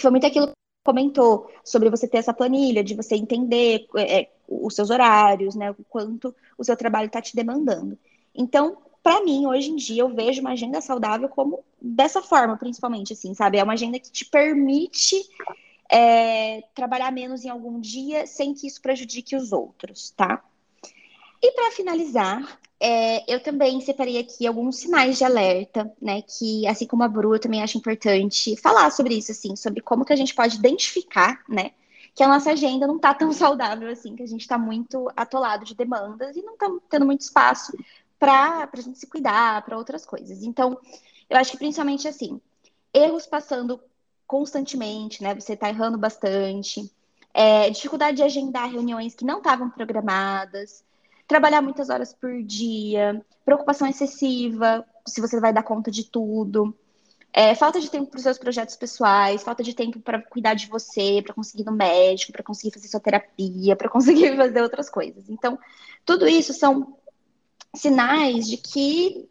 [0.00, 0.52] Foi muito aquilo
[0.84, 5.70] comentou sobre você ter essa planilha, de você entender é, os seus horários, né?
[5.70, 7.98] O quanto o seu trabalho está te demandando.
[8.34, 13.12] Então, para mim, hoje em dia, eu vejo uma agenda saudável como dessa forma, principalmente,
[13.12, 13.58] assim, sabe?
[13.58, 15.16] É uma agenda que te permite
[15.90, 20.42] é, trabalhar menos em algum dia sem que isso prejudique os outros, tá?
[21.42, 26.22] E para finalizar, é, eu também separei aqui alguns sinais de alerta, né?
[26.22, 30.04] Que, assim como a Bru, eu também acho importante falar sobre isso, assim, sobre como
[30.04, 31.72] que a gente pode identificar, né?
[32.14, 35.64] Que a nossa agenda não tá tão saudável assim, que a gente está muito atolado
[35.64, 37.72] de demandas e não estamos tendo muito espaço
[38.18, 40.42] para a gente se cuidar, para outras coisas.
[40.44, 40.78] Então,
[41.28, 42.40] eu acho que principalmente assim,
[42.94, 43.80] erros passando
[44.26, 45.34] constantemente, né?
[45.34, 46.88] Você está errando bastante,
[47.34, 50.84] é, dificuldade de agendar reuniões que não estavam programadas,
[51.32, 56.76] trabalhar muitas horas por dia, preocupação excessiva, se você vai dar conta de tudo.
[57.32, 60.66] É, falta de tempo para os seus projetos pessoais, falta de tempo para cuidar de
[60.66, 64.90] você, para conseguir ir no médico, para conseguir fazer sua terapia, para conseguir fazer outras
[64.90, 65.30] coisas.
[65.30, 65.58] Então,
[66.04, 66.98] tudo isso são
[67.74, 69.26] sinais de que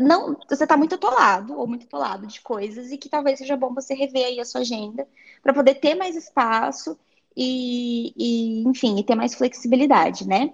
[0.00, 3.72] não você está muito atolado ou muito atolado de coisas e que talvez seja bom
[3.72, 5.06] você rever aí a sua agenda
[5.40, 6.98] para poder ter mais espaço
[7.36, 10.52] e, e, enfim, e ter mais flexibilidade, né?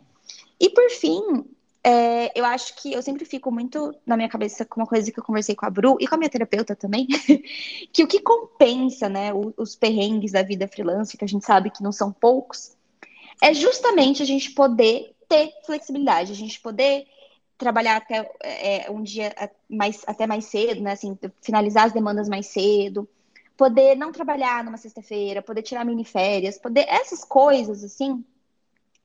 [0.63, 1.45] E por fim,
[1.83, 5.19] é, eu acho que eu sempre fico muito na minha cabeça com uma coisa que
[5.19, 7.09] eu conversei com a Bru e com a minha terapeuta também,
[7.93, 11.83] que o que compensa, né, os, perrengues da vida freelance, que a gente sabe que
[11.83, 12.77] não são poucos,
[13.43, 17.09] é justamente a gente poder ter flexibilidade, a gente poder
[17.59, 19.35] trabalhar até é, um dia
[19.69, 20.93] mais, até mais cedo, né?
[20.93, 23.09] Assim, finalizar as demandas mais cedo,
[23.57, 28.25] poder não trabalhar numa sexta-feira, poder tirar mini férias, poder essas coisas assim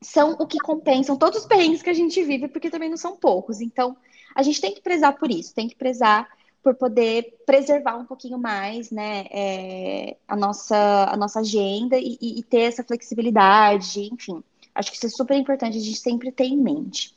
[0.01, 3.15] são o que compensam todos os perrengues que a gente vive, porque também não são
[3.15, 3.61] poucos.
[3.61, 3.97] Então,
[4.35, 6.27] a gente tem que prezar por isso, tem que prezar
[6.61, 12.43] por poder preservar um pouquinho mais, né, é, a nossa a nossa agenda e, e
[12.43, 14.43] ter essa flexibilidade, enfim.
[14.75, 17.15] Acho que isso é super importante a gente sempre ter em mente.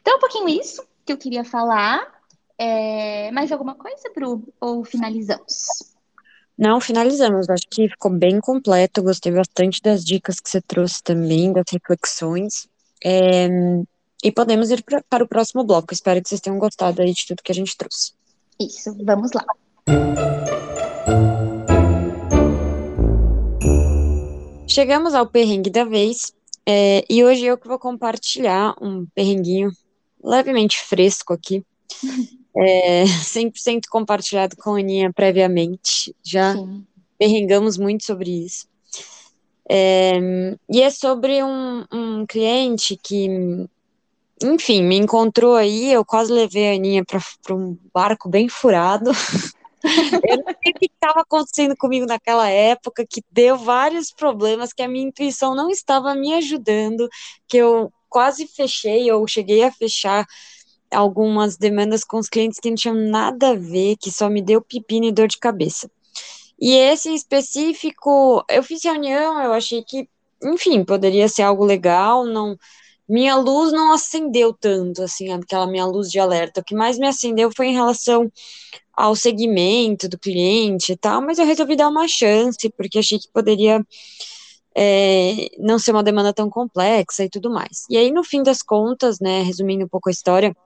[0.00, 2.12] Então, um pouquinho isso que eu queria falar.
[2.58, 3.30] É...
[3.32, 4.42] Mais alguma coisa, Bru?
[4.60, 5.93] Ou finalizamos?
[6.56, 7.48] Não, finalizamos.
[7.48, 9.02] Acho que ficou bem completo.
[9.02, 12.68] Gostei bastante das dicas que você trouxe também, das reflexões.
[13.04, 13.48] É...
[14.22, 15.92] E podemos ir pra, para o próximo bloco.
[15.92, 18.12] Espero que vocês tenham gostado aí de tudo que a gente trouxe.
[18.58, 19.44] Isso, vamos lá.
[24.66, 26.32] Chegamos ao perrengue da vez.
[26.66, 29.70] É, e hoje eu que vou compartilhar um perrenguinho
[30.22, 31.62] levemente fresco aqui.
[32.56, 36.14] É, 100% compartilhado com a Aninha previamente.
[36.22, 36.84] Já Sim.
[37.18, 38.66] perrengamos muito sobre isso.
[39.68, 40.18] É,
[40.68, 43.28] e é sobre um, um, cliente que,
[44.42, 45.92] enfim, me encontrou aí.
[45.92, 49.10] Eu quase levei a Aninha para um barco bem furado.
[49.84, 54.82] eu não sei o que estava acontecendo comigo naquela época, que deu vários problemas, que
[54.82, 57.08] a minha intuição não estava me ajudando,
[57.46, 60.24] que eu quase fechei ou cheguei a fechar
[60.94, 64.60] algumas demandas com os clientes que não tinham nada a ver, que só me deu
[64.60, 65.90] pepino e dor de cabeça.
[66.60, 70.08] E esse em específico, eu fiz reunião, eu achei que,
[70.42, 72.56] enfim, poderia ser algo legal, não
[73.08, 76.60] minha luz não acendeu tanto, assim, aquela minha luz de alerta.
[76.60, 78.32] O que mais me acendeu foi em relação
[78.94, 83.28] ao segmento do cliente e tal, mas eu resolvi dar uma chance, porque achei que
[83.32, 83.84] poderia
[84.74, 87.84] é, não ser uma demanda tão complexa e tudo mais.
[87.90, 90.56] E aí, no fim das contas, né, resumindo um pouco a história,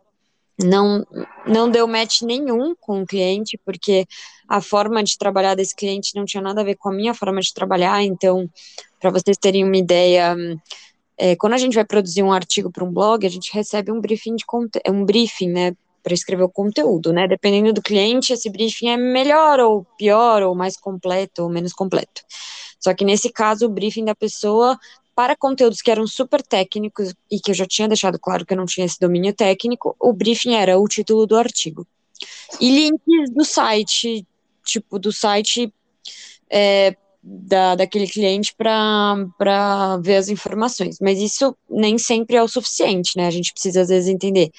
[0.63, 1.07] não,
[1.47, 4.07] não deu match nenhum com o cliente, porque
[4.49, 7.41] a forma de trabalhar desse cliente não tinha nada a ver com a minha forma
[7.41, 8.03] de trabalhar.
[8.03, 8.49] Então,
[8.99, 10.37] para vocês terem uma ideia,
[11.17, 14.01] é, quando a gente vai produzir um artigo para um blog, a gente recebe um
[14.01, 14.45] briefing de
[14.89, 17.29] um briefing, né, para escrever o conteúdo, né?
[17.29, 22.23] Dependendo do cliente, esse briefing é melhor ou pior, ou mais completo ou menos completo.
[22.81, 24.79] Só que nesse caso, o briefing da pessoa
[25.19, 28.57] para conteúdos que eram super técnicos e que eu já tinha deixado claro que eu
[28.57, 31.85] não tinha esse domínio técnico, o briefing era o título do artigo.
[32.61, 34.25] E links do site,
[34.65, 35.75] tipo, do site
[36.49, 40.99] é, da, daquele cliente para ver as informações.
[41.01, 43.27] Mas isso nem sempre é o suficiente, né?
[43.27, 44.53] A gente precisa, às vezes, entender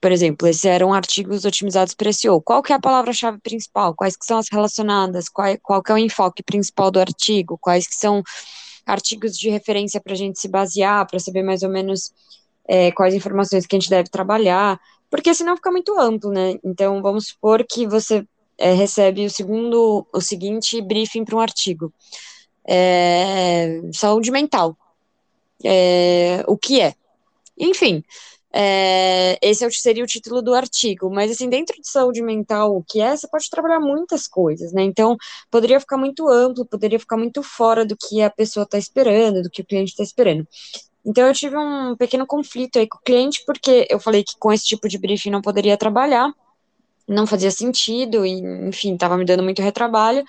[0.00, 2.40] por exemplo, esses eram artigos otimizados para SEO.
[2.40, 3.94] Qual que é a palavra-chave principal?
[3.94, 5.28] Quais que são as relacionadas?
[5.28, 7.58] Qual, qual que é o enfoque principal do artigo?
[7.58, 8.22] Quais que são
[8.86, 12.12] artigos de referência para a gente se basear, para saber mais ou menos
[12.68, 16.54] é, quais informações que a gente deve trabalhar, porque senão fica muito amplo, né?
[16.64, 18.24] Então, vamos supor que você
[18.58, 21.92] é, recebe o segundo, o seguinte briefing para um artigo.
[22.66, 24.76] É, saúde mental.
[25.64, 26.94] É, o que é?
[27.58, 28.04] Enfim,
[28.58, 32.82] É, esse é seria o título do artigo, mas assim, dentro de saúde mental, o
[32.82, 34.82] que é, você pode trabalhar muitas coisas, né?
[34.82, 35.14] Então,
[35.50, 39.50] poderia ficar muito amplo, poderia ficar muito fora do que a pessoa está esperando, do
[39.50, 40.48] que o cliente está esperando.
[41.04, 44.50] Então, eu tive um pequeno conflito aí com o cliente, porque eu falei que com
[44.50, 46.32] esse tipo de briefing não poderia trabalhar,
[47.06, 50.24] não fazia sentido, e, enfim, estava me dando muito retrabalho.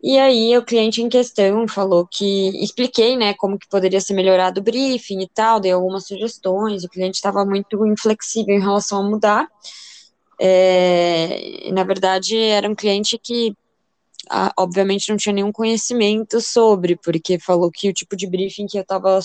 [0.00, 4.60] E aí o cliente em questão falou que expliquei, né, como que poderia ser melhorado
[4.60, 9.10] o briefing e tal, dei algumas sugestões, o cliente estava muito inflexível em relação a
[9.10, 9.48] mudar.
[10.40, 13.56] É, na verdade, era um cliente que
[14.30, 18.78] a, obviamente não tinha nenhum conhecimento sobre, porque falou que o tipo de briefing que
[18.78, 19.18] eu estava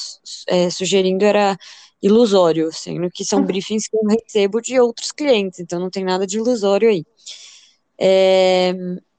[0.48, 1.56] é, sugerindo era
[2.02, 3.46] ilusório, sendo que são uhum.
[3.46, 7.06] briefings que eu recebo de outros clientes, então não tem nada de ilusório aí.
[8.00, 8.74] É,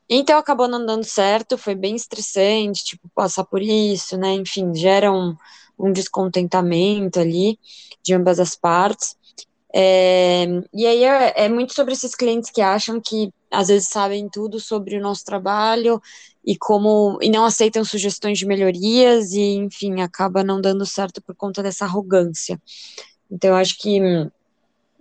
[0.08, 4.34] então acabou não dando certo, foi bem estressante, tipo, passar por isso, né?
[4.34, 5.36] Enfim, gera um,
[5.78, 7.58] um descontentamento ali
[8.02, 9.16] de ambas as partes.
[9.76, 14.28] É, e aí é, é, muito sobre esses clientes que acham que às vezes sabem
[14.28, 16.00] tudo sobre o nosso trabalho
[16.44, 21.34] e como e não aceitam sugestões de melhorias e enfim acaba não dando certo por
[21.34, 22.60] conta dessa arrogância.
[23.28, 23.98] Então eu acho que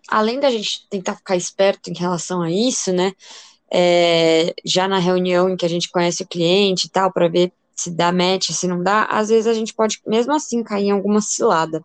[0.09, 3.13] além da gente tentar ficar esperto em relação a isso, né?
[3.75, 7.51] É, já na reunião em que a gente conhece o cliente e tal, para ver
[7.75, 10.91] se dá match, se não dá, às vezes a gente pode mesmo assim cair em
[10.91, 11.83] alguma cilada.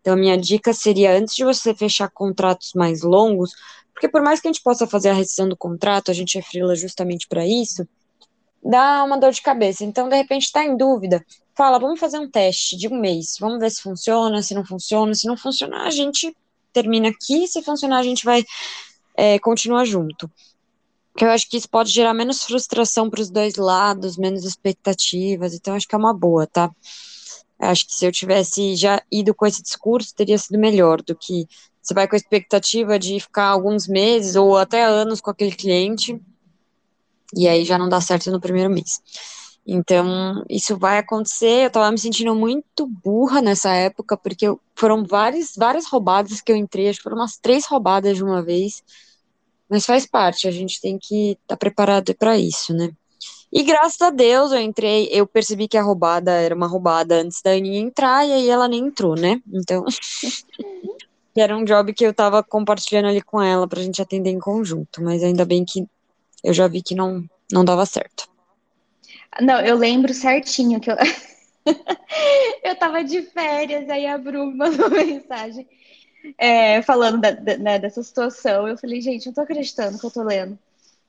[0.00, 3.52] Então, a minha dica seria, antes de você fechar contratos mais longos,
[3.94, 6.42] porque por mais que a gente possa fazer a rescisão do contrato, a gente é
[6.42, 7.86] frila justamente para isso,
[8.64, 9.84] dá uma dor de cabeça.
[9.84, 11.24] Então, de repente, está em dúvida,
[11.54, 15.14] fala, vamos fazer um teste de um mês, vamos ver se funciona, se não funciona,
[15.14, 16.36] se não funcionar, a gente
[16.72, 18.44] termina aqui, se funcionar, a gente vai
[19.16, 20.28] é, continuar junto
[21.24, 25.74] eu acho que isso pode gerar menos frustração para os dois lados, menos expectativas, então
[25.74, 26.70] acho que é uma boa, tá?
[27.58, 31.46] Acho que se eu tivesse já ido com esse discurso, teria sido melhor do que
[31.82, 36.20] você vai com a expectativa de ficar alguns meses ou até anos com aquele cliente
[37.34, 39.00] e aí já não dá certo no primeiro mês.
[39.66, 41.66] Então, isso vai acontecer.
[41.66, 46.56] Eu tava me sentindo muito burra nessa época, porque foram várias, várias roubadas que eu
[46.56, 48.82] entrei, acho que foram umas três roubadas de uma vez
[49.68, 52.90] mas faz parte, a gente tem que estar tá preparado para isso, né?
[53.52, 57.40] E graças a Deus eu entrei, eu percebi que a roubada era uma roubada antes
[57.42, 59.40] da Aninha entrar e aí ela nem entrou, né?
[59.52, 59.84] Então,
[61.36, 65.02] era um job que eu tava compartilhando ali com ela pra gente atender em conjunto,
[65.02, 65.86] mas ainda bem que
[66.44, 68.28] eu já vi que não, não dava certo.
[69.40, 70.96] Não, eu lembro certinho que eu.
[72.64, 75.66] eu tava de férias, aí a Bru mandou mensagem
[76.36, 78.68] é, falando da, da, né, dessa situação.
[78.68, 80.58] Eu falei, gente, não tô acreditando que eu tô lendo.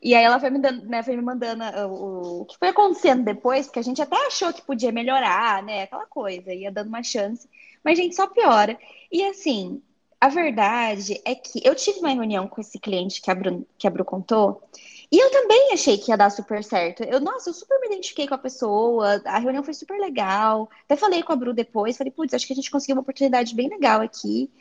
[0.02, 3.24] E aí ela foi me, dando, né, foi me mandando o, o, que foi acontecendo
[3.24, 5.84] depois, porque a gente até achou que podia melhorar, né?
[5.84, 7.50] Aquela coisa, ia dando uma chance.
[7.84, 8.78] Mas, gente, só piora.
[9.12, 9.82] E assim,
[10.20, 13.88] a verdade é que eu tive uma reunião com esse cliente que a Bru, que
[13.88, 14.62] a Bru contou,
[15.12, 17.04] e eu também achei que ia dar super certo.
[17.04, 20.70] Eu, nossa, eu super me identifiquei com a pessoa, a reunião foi super legal.
[20.86, 23.56] Até falei com a Bru depois, falei, putz, acho que a gente conseguiu uma oportunidade
[23.56, 24.52] bem legal aqui.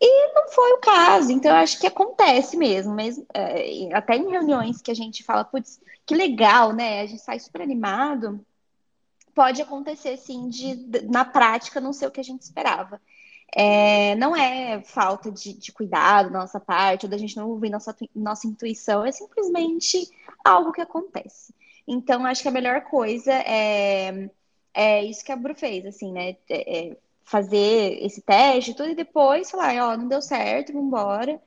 [0.00, 4.28] E não foi o caso, então eu acho que acontece mesmo, mesmo é, até em
[4.28, 7.00] reuniões que a gente fala, putz, que legal, né?
[7.00, 8.44] A gente sai super animado,
[9.34, 10.74] pode acontecer sim de
[11.08, 13.00] na prática não ser o que a gente esperava.
[13.54, 17.70] É, não é falta de, de, cuidado da nossa parte, ou da gente não ouvir
[17.70, 20.10] nossa, nossa intuição, é simplesmente
[20.44, 21.54] algo que acontece.
[21.86, 24.28] Então, acho que a melhor coisa é,
[24.74, 26.36] é isso que a Bru fez, assim, né?
[26.50, 31.42] É, é fazer esse teste tudo e depois falar, ó, não deu certo, vamos embora.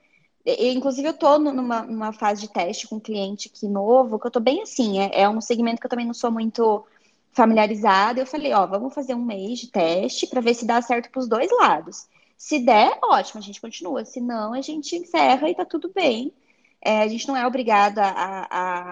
[0.45, 4.31] Inclusive, eu tô numa, numa, fase de teste com um cliente aqui novo, que eu
[4.31, 6.85] tô bem assim, é, é um segmento que eu também não sou muito
[7.31, 8.19] familiarizada.
[8.19, 11.19] Eu falei, ó, vamos fazer um mês de teste para ver se dá certo para
[11.19, 12.07] os dois lados.
[12.37, 14.05] Se der, ótimo, a gente continua.
[14.05, 16.33] Se não, a gente encerra e tá tudo bem.
[16.81, 18.47] É, a gente não é obrigada a,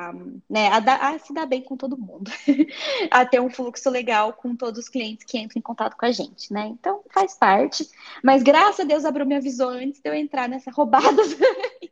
[0.10, 0.14] a,
[0.50, 2.30] né, a, dar, a, se dar bem com todo mundo,
[3.10, 6.12] a ter um fluxo legal com todos os clientes que entram em contato com a
[6.12, 6.68] gente, né?
[6.68, 7.90] Então faz parte.
[8.22, 11.22] Mas graças a Deus a Bru me avisou antes de eu entrar nessa roubada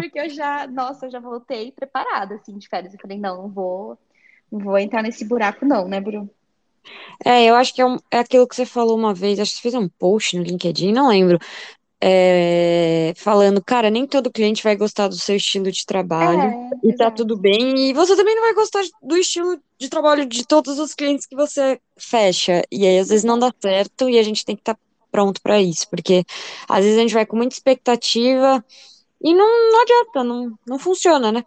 [0.00, 2.92] Porque eu já, nossa, eu já voltei preparada, assim, de férias.
[2.92, 3.98] Eu falei, não, não vou,
[4.50, 6.28] não vou entrar nesse buraco, não, né, Bru?
[7.24, 9.56] É, eu acho que é, um, é aquilo que você falou uma vez, acho que
[9.56, 11.38] você fez um post no LinkedIn, não lembro,
[12.08, 16.94] é, falando, cara, nem todo cliente vai gostar do seu estilo de trabalho é, e
[16.94, 17.90] tá tudo bem.
[17.90, 21.34] E você também não vai gostar do estilo de trabalho de todos os clientes que
[21.34, 22.62] você fecha.
[22.70, 24.80] E aí, às vezes, não dá certo e a gente tem que estar tá
[25.10, 26.24] pronto para isso, porque
[26.68, 28.64] às vezes a gente vai com muita expectativa
[29.20, 31.44] e não, não adianta, não, não funciona, né?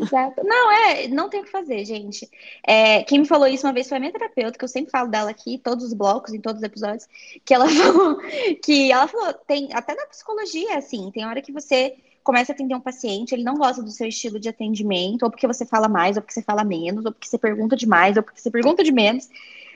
[0.00, 0.42] Exato.
[0.44, 2.28] Não, é, não tem o que fazer, gente.
[2.66, 5.10] É, quem me falou isso uma vez foi a minha terapeuta, que eu sempre falo
[5.10, 7.08] dela aqui, todos os blocos, em todos os episódios,
[7.44, 8.18] que ela falou
[8.62, 12.74] que ela falou, tem, até na psicologia, assim, tem hora que você começa a atender
[12.74, 16.16] um paciente, ele não gosta do seu estilo de atendimento, ou porque você fala mais,
[16.16, 18.90] ou porque você fala menos, ou porque você pergunta demais, ou porque você pergunta de
[18.90, 19.28] menos.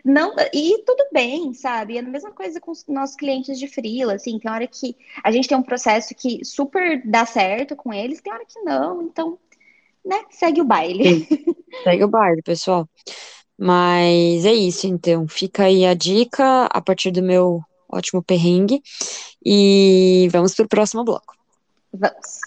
[0.05, 1.97] Não, e tudo bem, sabe?
[1.97, 5.31] É a mesma coisa com os nossos clientes de freela, assim, tem hora que a
[5.31, 9.39] gente tem um processo que super dá certo com eles, tem hora que não, então,
[10.05, 11.27] né, segue o baile.
[11.85, 12.89] Segue o baile, pessoal.
[13.59, 15.29] Mas é isso, então.
[15.29, 18.83] Fica aí a dica a partir do meu ótimo perrengue.
[19.45, 21.35] E vamos para o próximo bloco.
[21.93, 22.41] Vamos.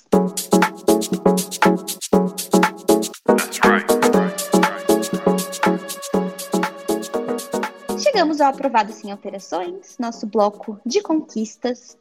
[8.02, 11.98] Chegamos ao aprovado sem alterações, nosso bloco de conquistas.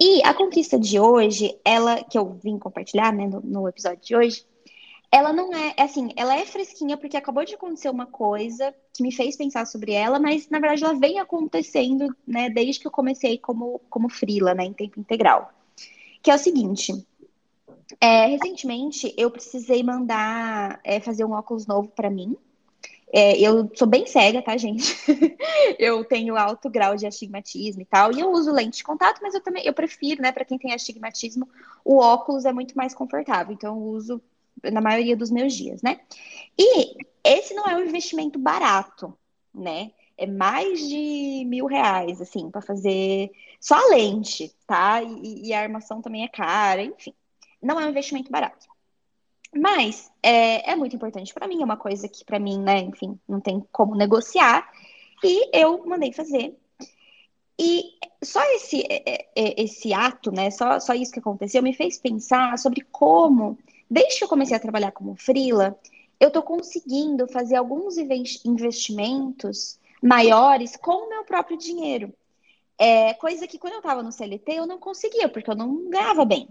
[0.00, 4.16] E a conquista de hoje, ela que eu vim compartilhar né, no, no episódio de
[4.16, 4.46] hoje,
[5.12, 9.02] ela não é, é, assim, ela é fresquinha porque acabou de acontecer uma coisa que
[9.02, 12.92] me fez pensar sobre ela, mas na verdade ela vem acontecendo, né, desde que eu
[12.92, 15.52] comecei como como frila, né, em tempo integral.
[16.22, 16.92] Que é o seguinte,
[18.00, 22.36] é, recentemente eu precisei mandar é, fazer um óculos novo para mim.
[23.12, 24.96] É, eu sou bem cega, tá, gente?
[25.80, 29.34] eu tenho alto grau de astigmatismo e tal, e eu uso lente de contato, mas
[29.34, 31.48] eu também eu prefiro, né, para quem tem astigmatismo,
[31.84, 34.22] o óculos é muito mais confortável, então eu uso
[34.72, 36.00] na maioria dos meus dias, né?
[36.58, 39.16] E esse não é um investimento barato,
[39.54, 39.92] né?
[40.16, 45.02] É mais de mil reais, assim, para fazer só a lente, tá?
[45.02, 47.14] E, e, a armação também é cara, enfim.
[47.62, 48.66] Não é um investimento barato.
[49.54, 53.18] Mas é, é muito importante para mim, é uma coisa que para mim, né, enfim,
[53.28, 54.70] não tem como negociar.
[55.24, 56.56] E eu mandei fazer.
[57.58, 57.92] E
[58.24, 61.98] só esse, é, é, é, esse ato, né, só, só isso que aconteceu, me fez
[61.98, 63.58] pensar sobre como
[63.90, 65.76] Desde que eu comecei a trabalhar como frila,
[66.20, 72.12] eu estou conseguindo fazer alguns investimentos maiores com o meu próprio dinheiro.
[72.78, 76.24] É, coisa que quando eu estava no CLT eu não conseguia, porque eu não ganhava
[76.24, 76.48] bem.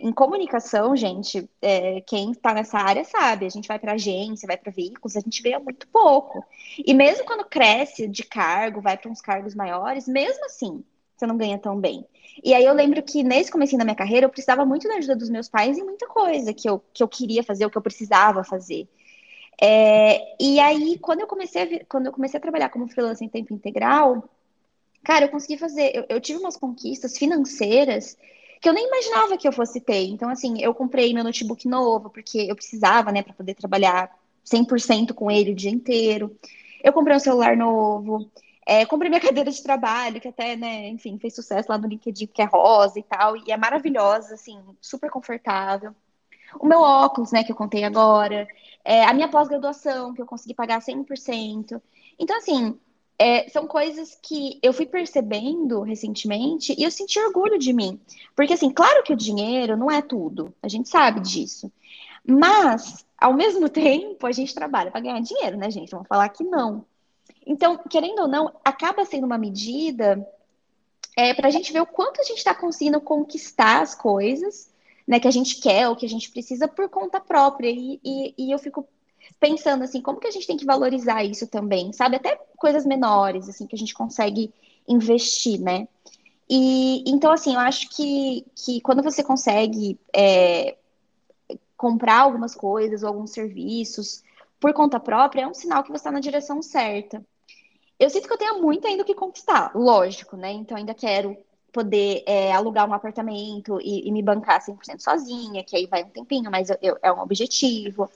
[0.00, 4.56] Em comunicação, gente, é, quem está nessa área sabe, a gente vai para agência, vai
[4.56, 6.44] para veículos, a gente ganha muito pouco.
[6.78, 10.84] E mesmo quando cresce de cargo, vai para uns cargos maiores, mesmo assim,
[11.16, 12.06] você não ganha tão bem.
[12.42, 15.16] E aí eu lembro que nesse começo da minha carreira eu precisava muito da ajuda
[15.16, 17.82] dos meus pais em muita coisa que eu, que eu queria fazer, o que eu
[17.82, 18.88] precisava fazer.
[19.60, 23.30] É, e aí, quando eu comecei a, quando eu comecei a trabalhar como freelancer em
[23.30, 24.28] tempo integral,
[25.04, 28.16] cara, eu consegui fazer, eu, eu tive umas conquistas financeiras
[28.60, 30.06] que eu nem imaginava que eu fosse ter.
[30.06, 34.10] Então, assim, eu comprei meu notebook novo, porque eu precisava, né, para poder trabalhar
[34.44, 36.36] 100% com ele o dia inteiro.
[36.82, 38.30] Eu comprei um celular novo.
[38.68, 42.26] É, comprei minha cadeira de trabalho, que até, né, enfim, fez sucesso lá no LinkedIn,
[42.26, 45.94] que é rosa e tal, e é maravilhosa, assim, super confortável.
[46.60, 48.46] O meu óculos, né, que eu contei agora,
[48.84, 51.80] é, a minha pós-graduação, que eu consegui pagar 100%.
[52.18, 52.78] Então, assim,
[53.18, 57.98] é, são coisas que eu fui percebendo recentemente e eu senti orgulho de mim.
[58.36, 61.72] Porque, assim, claro que o dinheiro não é tudo, a gente sabe disso.
[62.26, 65.90] Mas, ao mesmo tempo, a gente trabalha para ganhar dinheiro, né, gente?
[65.90, 66.84] Vamos falar que não.
[67.48, 70.24] Então, querendo ou não, acaba sendo uma medida
[71.16, 74.70] é, para a gente ver o quanto a gente está conseguindo conquistar as coisas
[75.06, 77.70] né, que a gente quer ou que a gente precisa por conta própria.
[77.70, 78.86] E, e, e, eu fico
[79.40, 82.16] pensando assim, como que a gente tem que valorizar isso também, sabe?
[82.16, 84.52] Até coisas menores, assim, que a gente consegue
[84.86, 85.88] investir, né?
[86.48, 90.76] E então, assim, eu acho que, que quando você consegue é,
[91.76, 94.22] comprar algumas coisas ou alguns serviços
[94.60, 97.24] por conta própria, é um sinal que você está na direção certa.
[97.98, 100.52] Eu sinto que eu tenho muito ainda o que conquistar, lógico, né?
[100.52, 101.36] Então ainda quero
[101.72, 106.08] poder é, alugar um apartamento e, e, me bancar 100% sozinha, que aí vai um
[106.08, 108.10] tempinho, mas eu, eu, é um objetivo.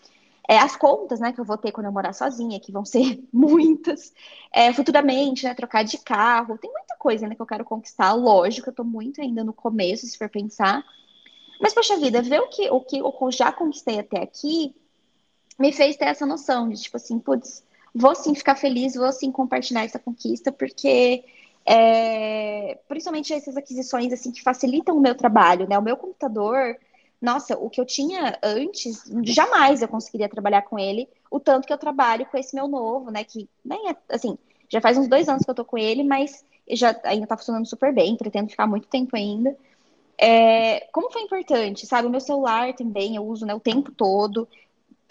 [0.49, 3.23] É, as contas, né, que eu vou ter quando eu morar sozinha, que vão ser
[3.33, 4.13] muitas.
[4.53, 6.59] É, futuramente, né, trocar de carro.
[6.59, 8.13] Tem muita coisa ainda que eu quero conquistar.
[8.13, 10.85] Lógico, eu tô muito ainda no começo, se for pensar.
[11.61, 14.75] Mas, poxa vida, ver o que, o que eu já conquistei até aqui
[15.59, 17.63] me fez ter essa noção de, tipo assim, putz,
[17.95, 21.25] vou sim ficar feliz, vou sim compartilhar essa conquista, porque
[21.67, 25.79] é, principalmente essas aquisições assim que facilitam o meu trabalho, né?
[25.79, 26.77] O meu computador,
[27.21, 31.73] nossa, o que eu tinha antes, jamais eu conseguiria trabalhar com ele, o tanto que
[31.73, 33.25] eu trabalho com esse meu novo, né?
[33.25, 34.37] Que nem é assim,
[34.69, 37.67] já faz uns dois anos que eu tô com ele, mas já ainda tá funcionando
[37.67, 39.57] super bem, pretendo ficar muito tempo ainda.
[40.19, 42.07] É, como foi importante, sabe?
[42.07, 44.49] O meu celular também eu uso né, o tempo todo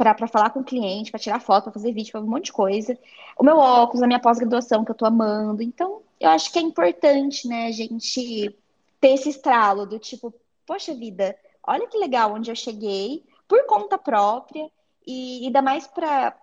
[0.04, 2.54] para falar com o cliente, para tirar foto, para fazer vídeo, para um monte de
[2.54, 2.98] coisa.
[3.38, 5.62] O meu óculos, a minha pós-graduação, que eu tô amando.
[5.62, 8.56] Então, eu acho que é importante, né, a gente
[9.00, 10.34] ter esse estralo do tipo,
[10.66, 11.36] poxa vida,
[11.66, 14.70] olha que legal onde eu cheguei por conta própria
[15.06, 16.36] e ainda mais para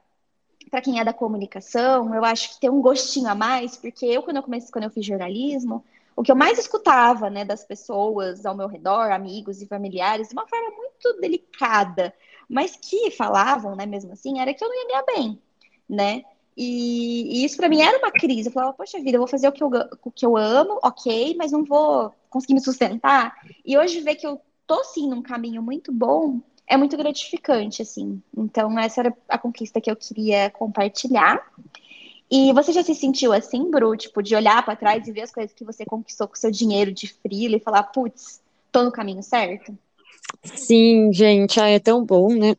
[0.71, 4.23] para quem é da comunicação, eu acho que tem um gostinho a mais, porque eu
[4.23, 5.83] quando eu comecei, quando eu fiz jornalismo,
[6.15, 10.35] o que eu mais escutava, né, das pessoas ao meu redor, amigos e familiares, de
[10.35, 12.13] uma forma muito delicada,
[12.49, 15.39] mas que falavam, né, mesmo assim, era que eu não ia ganhar bem,
[15.89, 16.25] né?
[16.57, 18.49] E, e isso para mim era uma crise.
[18.49, 19.71] Eu falava, poxa vida, eu vou fazer o que eu,
[20.03, 23.37] o que eu amo, ok, mas não vou conseguir me sustentar.
[23.65, 28.21] E hoje ver que eu tô sim num caminho muito bom é muito gratificante, assim.
[28.37, 31.41] Então, essa era a conquista que eu queria compartilhar.
[32.31, 35.31] E você já se sentiu assim, Bru, tipo, de olhar para trás e ver as
[35.31, 39.23] coisas que você conquistou com seu dinheiro de frila e falar, putz, tô no caminho
[39.23, 39.77] certo?
[40.55, 42.55] Sim, gente, ah, é tão bom, né?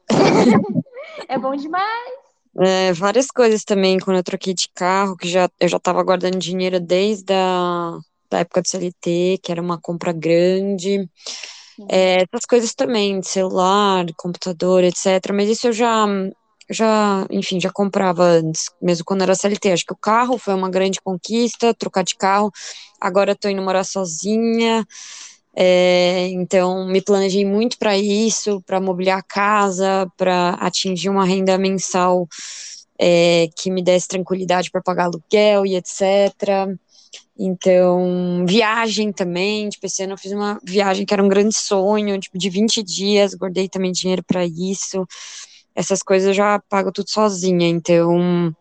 [1.28, 2.10] é bom demais.
[2.62, 6.38] É, várias coisas também, quando eu troquei de carro, que já, eu já estava guardando
[6.38, 7.97] dinheiro desde a
[8.30, 11.10] da época do CLT, que era uma compra grande.
[11.89, 15.34] É, essas coisas também, de celular, computador, etc.
[15.34, 16.06] Mas isso eu já,
[16.70, 19.72] já, enfim, já comprava antes, mesmo quando era CLT.
[19.72, 22.52] Acho que o carro foi uma grande conquista, trocar de carro.
[23.02, 24.86] Agora estou indo morar sozinha.
[25.56, 31.58] É, então, me planejei muito para isso, para mobiliar a casa, para atingir uma renda
[31.58, 32.28] mensal
[33.00, 36.78] é, que me desse tranquilidade para pagar aluguel e etc.
[37.38, 42.20] Então, viagem também, tipo, esse ano eu fiz uma viagem que era um grande sonho,
[42.20, 45.08] tipo, de 20 dias, guardei também dinheiro para isso.
[45.74, 48.54] Essas coisas eu já pago tudo sozinha, então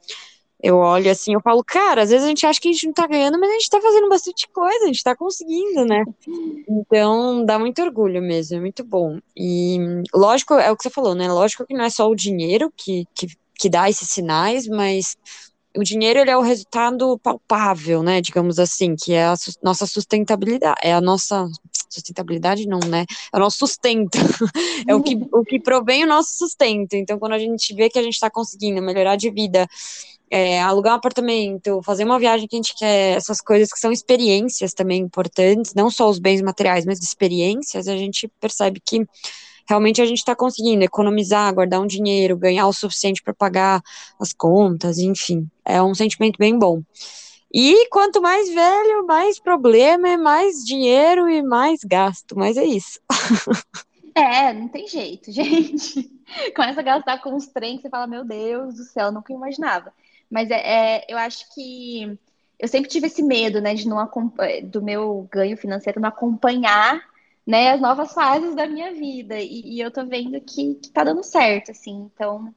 [0.60, 2.92] eu olho assim, eu falo, cara, às vezes a gente acha que a gente não
[2.92, 6.04] tá ganhando, mas a gente tá fazendo bastante coisa, a gente tá conseguindo, né?
[6.68, 9.18] Então, dá muito orgulho mesmo, é muito bom.
[9.36, 9.78] E,
[10.12, 11.30] lógico, é o que você falou, né?
[11.30, 15.16] Lógico que não é só o dinheiro que, que, que dá esses sinais, mas
[15.76, 18.20] o dinheiro ele é o resultado palpável, né?
[18.20, 21.46] Digamos assim, que é a su nossa sustentabilidade, é a nossa
[21.88, 23.04] sustentabilidade não, né?
[23.32, 24.18] É o nosso sustento,
[24.88, 26.94] é o que, o que provém o nosso sustento.
[26.94, 29.68] Então, quando a gente vê que a gente está conseguindo melhorar de vida,
[30.30, 33.90] é, alugar um apartamento, fazer uma viagem que a gente quer, essas coisas que são
[33.90, 39.06] experiências também importantes, não só os bens materiais, mas experiências, a gente percebe que
[39.68, 43.82] realmente a gente está conseguindo economizar, guardar um dinheiro, ganhar o suficiente para pagar
[44.20, 46.82] as contas, enfim, é um sentimento bem bom.
[47.52, 53.00] E quanto mais velho, mais problema, mais dinheiro e mais gasto, mas é isso.
[54.14, 56.10] É, não tem jeito, gente.
[56.54, 59.92] Começa a gastar com uns trem que você fala, meu Deus do céu, nunca imaginava.
[60.30, 62.18] Mas é, é, eu acho que
[62.58, 63.98] eu sempre tive esse medo, né, de não
[64.64, 67.00] do meu ganho financeiro não acompanhar,
[67.46, 69.38] né, as novas fases da minha vida.
[69.38, 72.10] E, e eu tô vendo que, que tá dando certo, assim.
[72.12, 72.52] Então,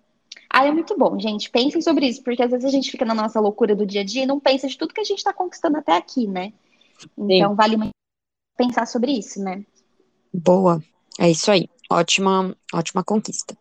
[0.50, 1.50] ah, é muito bom, gente.
[1.50, 4.04] Pensem sobre isso, porque às vezes a gente fica na nossa loucura do dia a
[4.04, 6.52] dia e não pensa de tudo que a gente tá conquistando até aqui, né?
[7.18, 7.56] Então, Sim.
[7.56, 7.92] vale muito
[8.58, 9.64] pensar sobre isso, né?
[10.34, 10.84] Boa.
[11.20, 11.70] É isso aí.
[11.90, 13.58] Ótima, ótima conquista.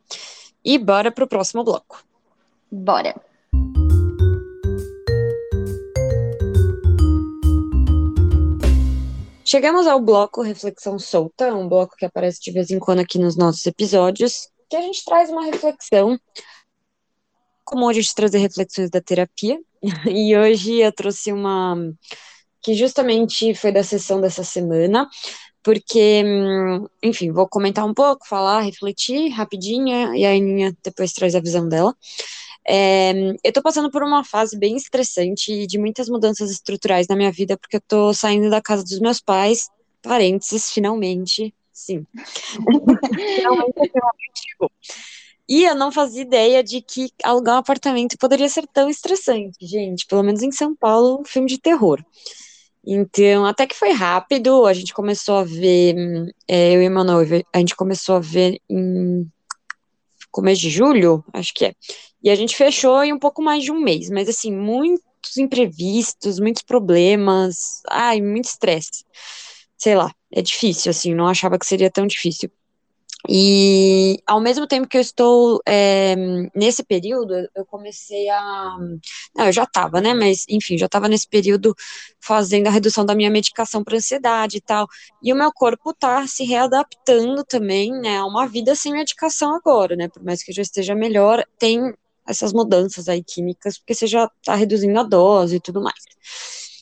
[0.65, 2.05] E bora pro próximo bloco.
[2.71, 3.15] Bora.
[9.51, 13.35] Chegamos ao bloco Reflexão Solta, um bloco que aparece de vez em quando aqui nos
[13.35, 16.17] nossos episódios, que a gente traz uma reflexão,
[17.65, 19.59] como a gente trazer reflexões da terapia,
[20.09, 21.77] e hoje eu trouxe uma
[22.63, 25.09] que justamente foi da sessão dessa semana,
[25.65, 26.23] porque,
[27.03, 31.69] enfim, vou comentar um pouco, falar, refletir rapidinho, e a Aninha depois traz a visão
[31.69, 31.93] dela.
[32.73, 33.13] É,
[33.43, 37.59] eu tô passando por uma fase bem estressante de muitas mudanças estruturais na minha vida,
[37.59, 39.69] porque eu tô saindo da casa dos meus pais,
[40.01, 42.07] parênteses, finalmente, sim.
[43.35, 43.91] finalmente,
[44.37, 44.71] chegou.
[45.49, 50.07] E eu não fazia ideia de que alugar um apartamento poderia ser tão estressante, gente.
[50.07, 52.01] Pelo menos em São Paulo, um filme de terror.
[52.87, 55.97] Então, até que foi rápido, a gente começou a ver,
[56.47, 59.29] é, eu e meu noivo, a gente começou a ver em
[60.31, 61.75] começo de julho, acho que é.
[62.23, 66.39] E a gente fechou em um pouco mais de um mês, mas assim, muitos imprevistos,
[66.39, 69.05] muitos problemas, ai, muito estresse.
[69.77, 72.51] Sei lá, é difícil, assim, não achava que seria tão difícil.
[73.29, 76.17] E ao mesmo tempo que eu estou é,
[76.55, 78.77] nesse período, eu comecei a.
[79.37, 80.15] Não, eu já estava, né?
[80.15, 81.75] Mas, enfim, já estava nesse período
[82.21, 84.87] fazendo a redução da minha medicação para ansiedade e tal.
[85.23, 88.19] E o meu corpo está se readaptando também, né?
[88.19, 90.09] A uma vida sem medicação agora, né?
[90.09, 91.95] Por mais que eu já esteja melhor, tem
[92.27, 95.99] essas mudanças aí químicas, porque você já está reduzindo a dose e tudo mais.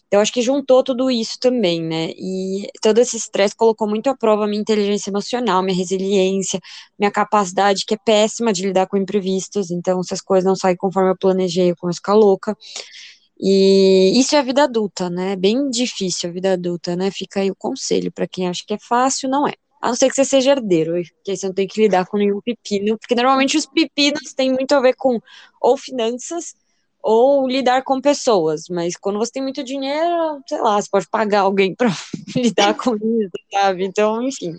[0.08, 2.10] Então, acho que juntou tudo isso também, né?
[2.16, 6.58] E todo esse estresse colocou muito à prova minha inteligência emocional, minha resiliência,
[6.98, 9.70] minha capacidade, que é péssima de lidar com imprevistos.
[9.70, 12.56] Então, se as coisas não saem conforme eu planejei, eu começo a ficar louca.
[13.40, 15.36] E isso é a vida adulta, né?
[15.36, 17.10] Bem difícil a vida adulta, né?
[17.10, 19.52] Fica aí o conselho para quem acha que é fácil, não é.
[19.80, 22.16] A não ser que você seja herdeiro, que aí você não tem que lidar com
[22.16, 25.20] nenhum pepino, porque normalmente os pepinos têm muito a ver com
[25.60, 26.54] ou finanças
[27.00, 31.40] ou lidar com pessoas, mas quando você tem muito dinheiro, sei lá, você pode pagar
[31.40, 31.90] alguém para
[32.36, 33.84] lidar com isso, sabe?
[33.84, 34.58] Então, enfim.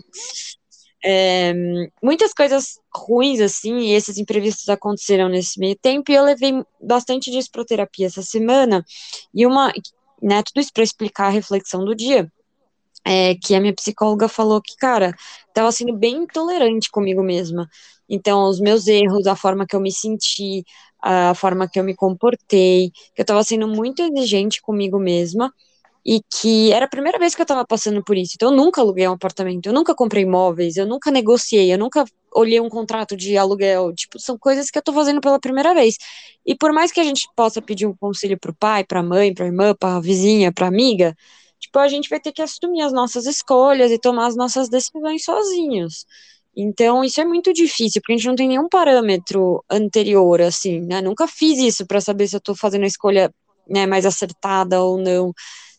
[1.02, 1.54] É,
[2.02, 7.30] muitas coisas ruins, assim, e esses imprevistos aconteceram nesse meio tempo, e eu levei bastante
[7.30, 8.84] disso para terapia essa semana,
[9.34, 9.72] e uma,
[10.22, 12.30] né, tudo isso para explicar a reflexão do dia,
[13.04, 15.14] é, que a minha psicóloga falou que, cara,
[15.48, 17.68] estava sendo bem intolerante comigo mesma.
[18.08, 20.64] Então, os meus erros, a forma que eu me senti,
[21.02, 25.52] a forma que eu me comportei, que eu estava sendo muito exigente comigo mesma,
[26.04, 28.32] e que era a primeira vez que eu estava passando por isso.
[28.34, 32.04] Então, eu nunca aluguei um apartamento, eu nunca comprei imóveis, eu nunca negociei, eu nunca
[32.34, 33.94] olhei um contrato de aluguel.
[33.94, 35.96] Tipo, são coisas que eu estou fazendo pela primeira vez.
[36.46, 39.02] E por mais que a gente possa pedir um conselho para o pai, para a
[39.02, 41.14] mãe, para a irmã, para a vizinha, para a amiga,
[41.60, 45.24] tipo, a gente vai ter que assumir as nossas escolhas e tomar as nossas decisões
[45.24, 46.06] sozinhos.
[46.56, 51.00] Então, isso é muito difícil, porque a gente não tem nenhum parâmetro anterior, assim, né?
[51.00, 53.32] Nunca fiz isso para saber se eu estou fazendo a escolha
[53.68, 55.32] né, mais acertada ou não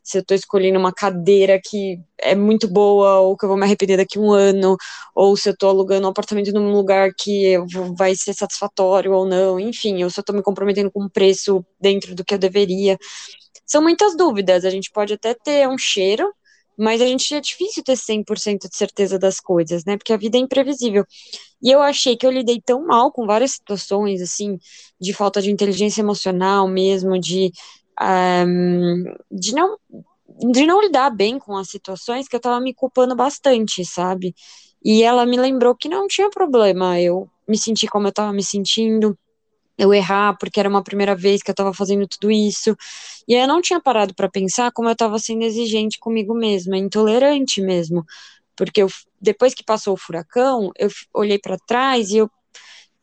[0.04, 3.64] se eu estou escolhendo uma cadeira que é muito boa ou que eu vou me
[3.64, 4.76] arrepender daqui um ano,
[5.16, 7.56] ou se eu estou alugando um apartamento num lugar que
[7.98, 12.26] vai ser satisfatório ou não, enfim, eu estou me comprometendo com um preço dentro do
[12.26, 12.98] que eu deveria.
[13.66, 16.32] São muitas dúvidas, a gente pode até ter um cheiro,
[16.78, 19.98] mas a gente é difícil ter 100% de certeza das coisas, né?
[19.98, 21.06] Porque a vida é imprevisível.
[21.62, 24.58] E eu achei que eu lidei tão mal com várias situações, assim,
[25.00, 27.52] de falta de inteligência emocional mesmo, de
[28.02, 29.78] um, de não
[30.44, 34.34] de não lidar bem com as situações que eu tava me culpando bastante, sabe?
[34.84, 38.44] E ela me lembrou que não tinha problema eu me sentir como eu tava me
[38.44, 39.18] sentindo,
[39.78, 42.76] eu errar porque era uma primeira vez que eu tava fazendo tudo isso.
[43.28, 47.62] E eu não tinha parado para pensar como eu tava sendo exigente comigo mesma, intolerante
[47.62, 48.04] mesmo.
[48.56, 48.88] Porque eu,
[49.20, 52.30] depois que passou o furacão, eu olhei para trás e eu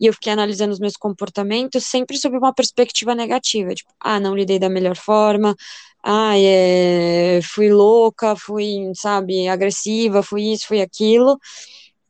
[0.01, 4.35] e eu fiquei analisando os meus comportamentos sempre sob uma perspectiva negativa, tipo, ah, não
[4.35, 5.55] lidei da melhor forma,
[6.03, 11.39] ah, é, fui louca, fui, sabe, agressiva, fui isso, fui aquilo,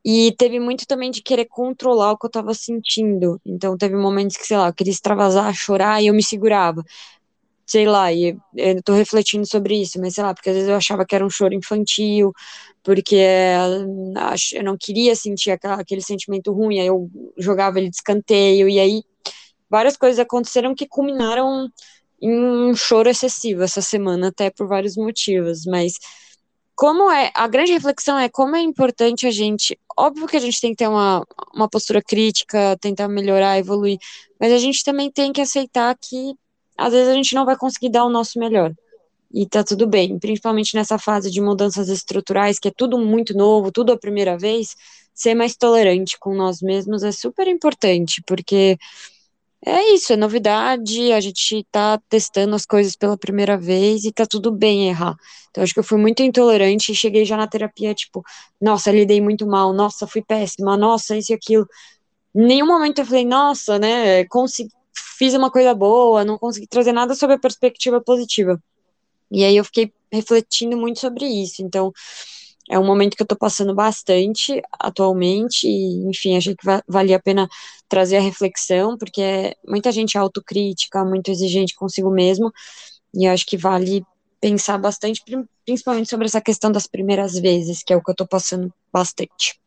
[0.05, 4.37] e teve muito também de querer controlar o que eu estava sentindo, então teve momentos
[4.37, 6.85] que, sei lá, eu queria extravasar, chorar, e eu me segurava,
[7.69, 10.77] sei lá, e eu tô refletindo sobre isso, mas sei lá, porque às vezes eu
[10.77, 12.33] achava que era um choro infantil,
[12.83, 13.17] porque
[14.55, 19.03] eu não queria sentir aquele sentimento ruim, aí eu jogava ele de escanteio, e aí
[19.69, 21.69] várias coisas aconteceram que culminaram
[22.23, 25.93] em um choro excessivo essa semana, até por vários motivos, mas
[26.75, 30.61] como é, a grande reflexão é como é importante a gente, óbvio que a gente
[30.61, 31.23] tem que ter uma,
[31.55, 33.99] uma postura crítica, tentar melhorar, evoluir,
[34.41, 36.35] mas a gente também tem que aceitar que
[36.79, 38.73] às vezes a gente não vai conseguir dar o nosso melhor.
[39.33, 43.71] E tá tudo bem, principalmente nessa fase de mudanças estruturais, que é tudo muito novo,
[43.71, 44.75] tudo a primeira vez,
[45.13, 48.79] ser mais tolerante com nós mesmos é super importante, porque
[49.67, 54.25] é isso, é novidade, a gente tá testando as coisas pela primeira vez e tá
[54.25, 55.17] tudo bem errar.
[55.51, 58.23] Então, acho que eu fui muito intolerante e cheguei já na terapia, tipo,
[58.61, 61.67] nossa, lidei muito mal, nossa, fui péssima, nossa, isso e aquilo.
[62.35, 64.71] Em nenhum momento eu falei, nossa, né, consegui,
[65.19, 68.61] fiz uma coisa boa, não consegui trazer nada sobre a perspectiva positiva.
[69.31, 71.63] E aí eu fiquei refletindo muito sobre isso.
[71.63, 71.93] Então,
[72.71, 77.17] é um momento que eu tô passando bastante atualmente, e, enfim, achei que va valia
[77.17, 77.49] a pena
[77.89, 82.53] trazer a reflexão, porque é muita gente é autocrítica, muito exigente consigo mesmo,
[83.15, 84.05] e acho que vale
[84.41, 85.23] pensar bastante,
[85.65, 89.59] principalmente sobre essa questão das primeiras vezes, que é o que eu tô passando bastante.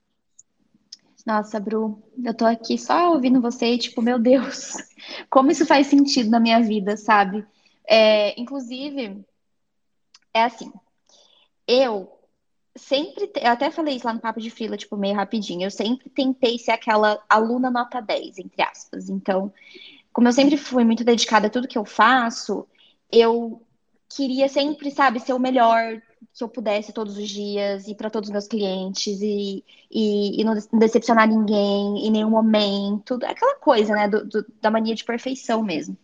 [1.25, 4.73] Nossa, Bru, eu tô aqui só ouvindo você e, tipo, meu Deus,
[5.29, 7.45] como isso faz sentido na minha vida, sabe?
[7.87, 9.23] É, inclusive,
[10.33, 10.71] é assim,
[11.67, 12.11] eu
[12.75, 16.09] sempre, eu até falei isso lá no Papo de Fila, tipo, meio rapidinho, eu sempre
[16.09, 19.09] tentei ser aquela aluna nota 10, entre aspas.
[19.09, 19.53] Então,
[20.13, 22.67] como eu sempre fui muito dedicada a tudo que eu faço,
[23.11, 23.61] eu
[24.09, 26.01] queria sempre, sabe, ser o melhor
[26.33, 30.43] que eu pudesse todos os dias e para todos os meus clientes e, e, e,
[30.43, 35.61] não decepcionar ninguém em nenhum momento, aquela coisa, né, do, do, da mania de perfeição
[35.61, 35.97] mesmo.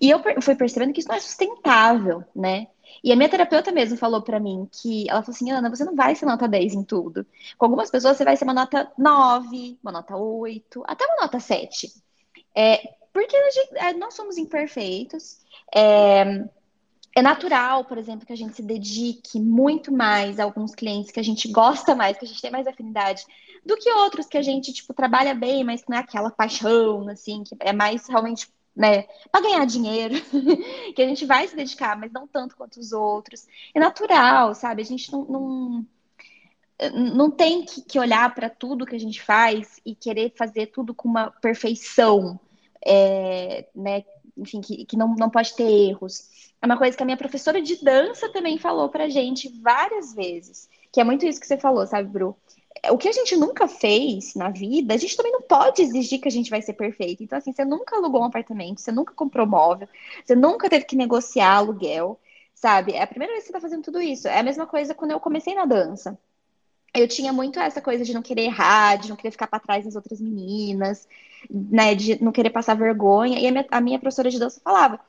[0.00, 2.68] E eu fui percebendo que isso não é sustentável, né?
[3.02, 5.94] E a minha terapeuta mesmo falou para mim que ela falou assim: Ana, você não
[5.94, 7.26] vai ser nota 10 em tudo.
[7.58, 11.40] Com algumas pessoas você vai ser uma nota 9, uma nota 8, até uma nota
[11.40, 11.92] 7.
[12.54, 15.40] É, porque gente, é, nós somos imperfeitos.
[15.74, 16.44] É,
[17.16, 21.18] é natural, por exemplo, que a gente se dedique muito mais a alguns clientes que
[21.18, 23.24] a gente gosta mais, que a gente tem mais afinidade,
[23.64, 27.42] do que outros que a gente, tipo, trabalha bem, mas não é aquela paixão, assim,
[27.42, 28.46] que é mais realmente
[28.76, 30.14] né, para ganhar dinheiro,
[30.94, 33.46] que a gente vai se dedicar, mas não tanto quanto os outros.
[33.74, 34.82] É natural, sabe?
[34.82, 35.86] A gente não, não,
[36.92, 40.94] não tem que, que olhar para tudo que a gente faz e querer fazer tudo
[40.94, 42.38] com uma perfeição,
[42.86, 44.04] é, né?
[44.36, 46.28] Enfim, que, que não, não pode ter erros.
[46.60, 50.68] É uma coisa que a minha professora de dança também falou pra gente várias vezes,
[50.92, 52.36] que é muito isso que você falou, sabe, Bru?
[52.90, 56.28] O que a gente nunca fez na vida, a gente também não pode exigir que
[56.28, 57.22] a gente vai ser perfeito.
[57.22, 59.88] Então, assim, você nunca alugou um apartamento, você nunca comprou móvel,
[60.24, 62.20] você nunca teve que negociar aluguel,
[62.54, 62.92] sabe?
[62.92, 64.28] É a primeira vez que você tá fazendo tudo isso.
[64.28, 66.18] É a mesma coisa quando eu comecei na dança
[66.96, 69.84] eu tinha muito essa coisa de não querer errar, de não querer ficar para trás
[69.84, 71.08] das outras meninas,
[71.50, 73.38] né, de não querer passar vergonha.
[73.38, 75.00] E a minha, a minha professora de dança falava: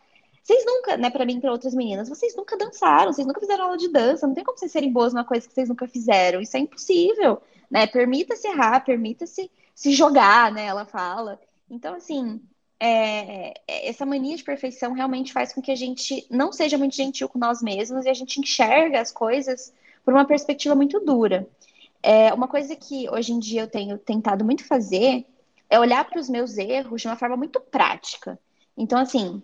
[0.43, 3.65] vocês nunca, né, para mim e para outras meninas, vocês nunca dançaram, vocês nunca fizeram
[3.65, 6.41] aula de dança, não tem como vocês serem boas numa coisa que vocês nunca fizeram.
[6.41, 7.87] Isso é impossível, né?
[7.87, 10.65] Permita-se errar, permita-se se jogar, né?
[10.65, 11.39] Ela fala.
[11.69, 12.41] Então, assim,
[12.79, 16.95] é, é, essa mania de perfeição realmente faz com que a gente não seja muito
[16.95, 19.73] gentil com nós mesmos e a gente enxerga as coisas
[20.05, 21.47] por uma perspectiva muito dura.
[22.01, 25.25] É, uma coisa que hoje em dia eu tenho tentado muito fazer
[25.69, 28.39] é olhar para os meus erros de uma forma muito prática.
[28.77, 29.41] Então, assim,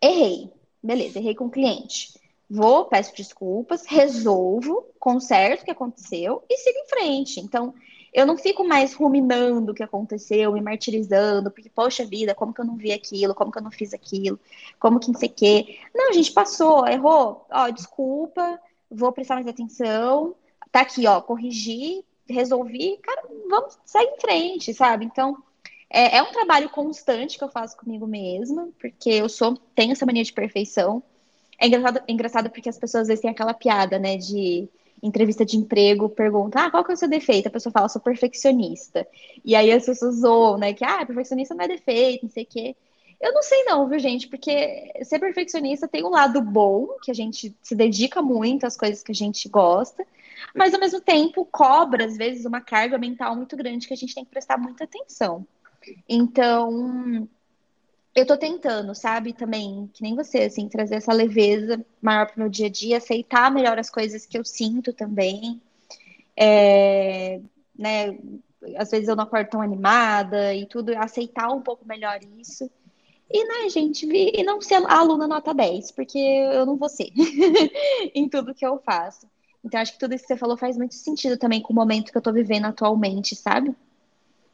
[0.00, 0.52] errei.
[0.82, 2.18] Beleza, errei com o cliente.
[2.48, 7.40] Vou, peço desculpas, resolvo, conserto o que aconteceu e sigo em frente.
[7.40, 7.74] Então,
[8.16, 12.60] eu não fico mais ruminando o que aconteceu, me martirizando, porque, poxa vida, como que
[12.60, 14.38] eu não vi aquilo, como que eu não fiz aquilo,
[14.78, 15.78] como que não sei o quê.
[15.94, 18.58] Não, gente passou, errou, ó, desculpa,
[18.90, 20.34] vou prestar mais atenção,
[20.76, 25.06] tá aqui, ó, corrigi, resolvi, cara, vamos sair em frente, sabe?
[25.06, 25.42] Então,
[25.88, 30.04] é, é, um trabalho constante que eu faço comigo mesma, porque eu sou, tenho essa
[30.04, 31.02] mania de perfeição.
[31.58, 34.68] É engraçado, é engraçado porque as pessoas às vezes têm aquela piada, né, de
[35.02, 37.46] entrevista de emprego, pergunta, ah, qual que é o seu defeito?
[37.46, 39.06] A pessoa fala, sou perfeccionista.
[39.42, 42.46] E aí as pessoas zoam, né, que, ah, perfeccionista não é defeito, não sei o
[42.46, 42.76] quê.
[43.18, 44.28] Eu não sei não, viu, gente?
[44.28, 49.02] Porque ser perfeccionista tem um lado bom, que a gente se dedica muito às coisas
[49.02, 50.06] que a gente gosta,
[50.54, 54.14] mas ao mesmo tempo cobra, às vezes, uma carga mental muito grande que a gente
[54.14, 55.46] tem que prestar muita atenção.
[56.08, 57.28] Então,
[58.14, 62.48] eu tô tentando, sabe, também, que nem você, assim, trazer essa leveza maior pro meu
[62.48, 65.60] dia a dia, aceitar melhor as coisas que eu sinto também.
[66.36, 67.40] É,
[67.78, 68.18] né,
[68.76, 72.70] às vezes eu não acordo tão animada e tudo, aceitar um pouco melhor isso.
[73.30, 77.10] E, né, gente, e não ser aluna nota 10, porque eu não vou ser
[78.14, 79.28] em tudo que eu faço.
[79.66, 82.12] Então, acho que tudo isso que você falou faz muito sentido também com o momento
[82.12, 83.74] que eu tô vivendo atualmente, sabe?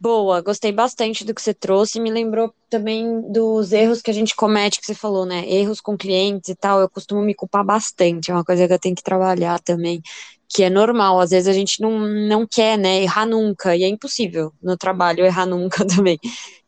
[0.01, 2.01] Boa, gostei bastante do que você trouxe.
[2.01, 5.47] Me lembrou também dos erros que a gente comete, que você falou, né?
[5.47, 6.81] Erros com clientes e tal.
[6.81, 8.31] Eu costumo me culpar bastante.
[8.31, 10.01] É uma coisa que eu tenho que trabalhar também,
[10.49, 11.21] que é normal.
[11.21, 13.03] Às vezes a gente não, não quer, né?
[13.03, 13.77] Errar nunca.
[13.77, 16.19] E é impossível no trabalho errar nunca também.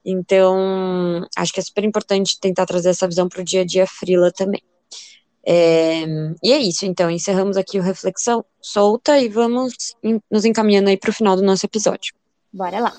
[0.05, 3.87] Então, acho que é super importante tentar trazer essa visão para o dia a dia
[3.87, 4.61] frila também.
[5.47, 6.05] É,
[6.43, 9.75] e é isso, então, encerramos aqui o Reflexão Solta e vamos
[10.31, 12.15] nos encaminhando aí para o final do nosso episódio.
[12.53, 12.93] Bora lá!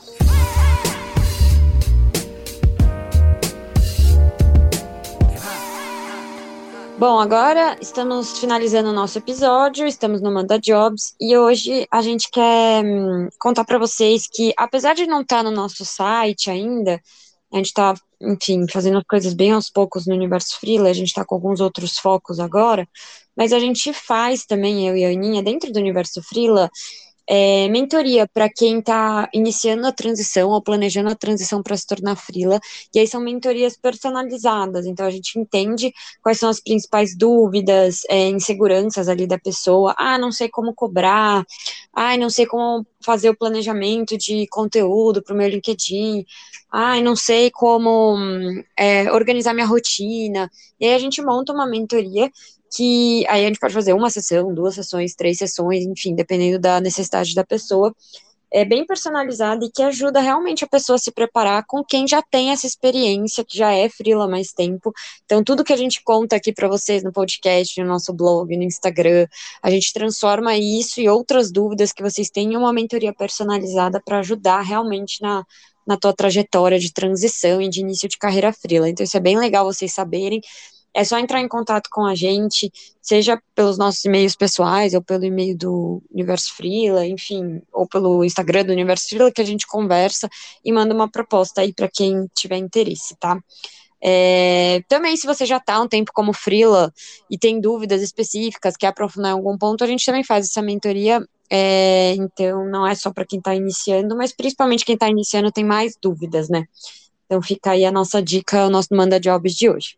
[6.97, 12.29] Bom, agora estamos finalizando o nosso episódio, estamos no Manda Jobs e hoje a gente
[12.31, 17.01] quer hum, contar para vocês que, apesar de não estar tá no nosso site ainda,
[17.55, 21.23] a gente está, enfim, fazendo coisas bem aos poucos no universo freela, a gente está
[21.23, 22.85] com alguns outros focos agora,
[23.35, 26.69] mas a gente faz também, eu e a Aninha, dentro do universo freela,
[27.27, 32.15] é, mentoria para quem está iniciando a transição ou planejando a transição para se tornar
[32.15, 32.59] frila,
[32.93, 38.29] e aí são mentorias personalizadas, então a gente entende quais são as principais dúvidas, é,
[38.29, 41.45] inseguranças ali da pessoa, ah, não sei como cobrar,
[41.93, 46.25] ah, não sei como fazer o planejamento de conteúdo para o meu LinkedIn,
[46.71, 48.17] ah, não sei como
[48.77, 50.49] é, organizar minha rotina,
[50.79, 52.31] e aí a gente monta uma mentoria
[52.75, 56.81] que aí a gente pode fazer uma sessão, duas sessões, três sessões, enfim, dependendo da
[56.81, 57.95] necessidade da pessoa.
[58.51, 62.21] É bem personalizada e que ajuda realmente a pessoa a se preparar com quem já
[62.21, 64.93] tem essa experiência, que já é frila há mais tempo.
[65.25, 68.63] Então, tudo que a gente conta aqui para vocês no podcast, no nosso blog, no
[68.63, 69.27] Instagram,
[69.61, 74.19] a gente transforma isso e outras dúvidas que vocês têm em uma mentoria personalizada para
[74.19, 75.43] ajudar realmente na,
[75.85, 78.89] na tua trajetória de transição e de início de carreira frila.
[78.89, 80.41] Então, isso é bem legal vocês saberem.
[80.95, 82.71] É só entrar em contato com a gente,
[83.01, 88.63] seja pelos nossos e-mails pessoais, ou pelo e-mail do Universo Frila, enfim, ou pelo Instagram
[88.63, 90.29] do Universo Frila, que a gente conversa
[90.63, 93.37] e manda uma proposta aí para quem tiver interesse, tá?
[94.01, 96.93] É, também, se você já está um tempo como Frila
[97.29, 101.19] e tem dúvidas específicas, quer aprofundar em algum ponto, a gente também faz essa mentoria.
[101.51, 105.65] É, então, não é só para quem está iniciando, mas principalmente quem está iniciando tem
[105.65, 106.65] mais dúvidas, né?
[107.25, 109.97] Então, fica aí a nossa dica, o nosso Manda Jobs de hoje.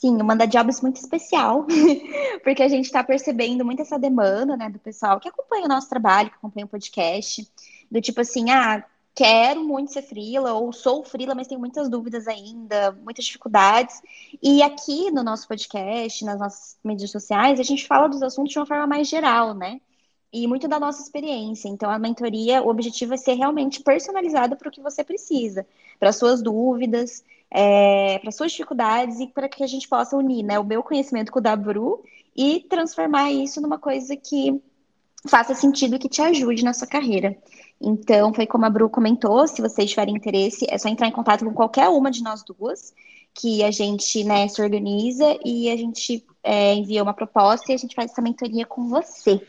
[0.00, 1.66] Sim, o Manda Jobs muito especial,
[2.42, 5.90] porque a gente está percebendo muito essa demanda, né, do pessoal que acompanha o nosso
[5.90, 7.46] trabalho, que acompanha o podcast,
[7.90, 8.82] do tipo assim, ah,
[9.14, 14.00] quero muito ser frila, ou sou frila, mas tenho muitas dúvidas ainda, muitas dificuldades.
[14.42, 18.58] E aqui no nosso podcast, nas nossas mídias sociais, a gente fala dos assuntos de
[18.58, 19.82] uma forma mais geral, né?
[20.32, 21.68] E muito da nossa experiência.
[21.68, 25.66] Então, a mentoria, o objetivo é ser realmente personalizada para o que você precisa,
[25.98, 30.58] para suas dúvidas, é, para suas dificuldades e para que a gente possa unir né,
[30.58, 32.02] o meu conhecimento com o da Bru
[32.36, 34.60] e transformar isso numa coisa que
[35.26, 37.36] faça sentido e que te ajude na sua carreira.
[37.80, 41.44] Então, foi como a Bru comentou, se vocês tiverem interesse, é só entrar em contato
[41.44, 42.94] com qualquer uma de nós duas,
[43.34, 47.78] que a gente né, se organiza e a gente é, envia uma proposta e a
[47.78, 49.40] gente faz essa mentoria com você.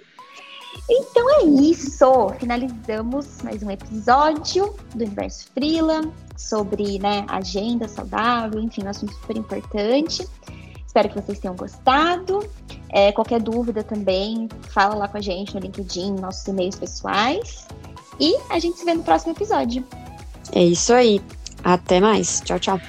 [0.90, 2.30] Então é isso.
[2.40, 6.02] Finalizamos mais um episódio do Universo Frila
[6.50, 10.28] sobre né, agenda saudável, enfim, um assunto super importante.
[10.86, 12.46] Espero que vocês tenham gostado.
[12.90, 17.68] É, qualquer dúvida também, fala lá com a gente no LinkedIn, nossos e-mails pessoais.
[18.20, 19.86] E a gente se vê no próximo episódio.
[20.52, 21.22] É isso aí.
[21.64, 22.42] Até mais.
[22.42, 22.80] Tchau, tchau.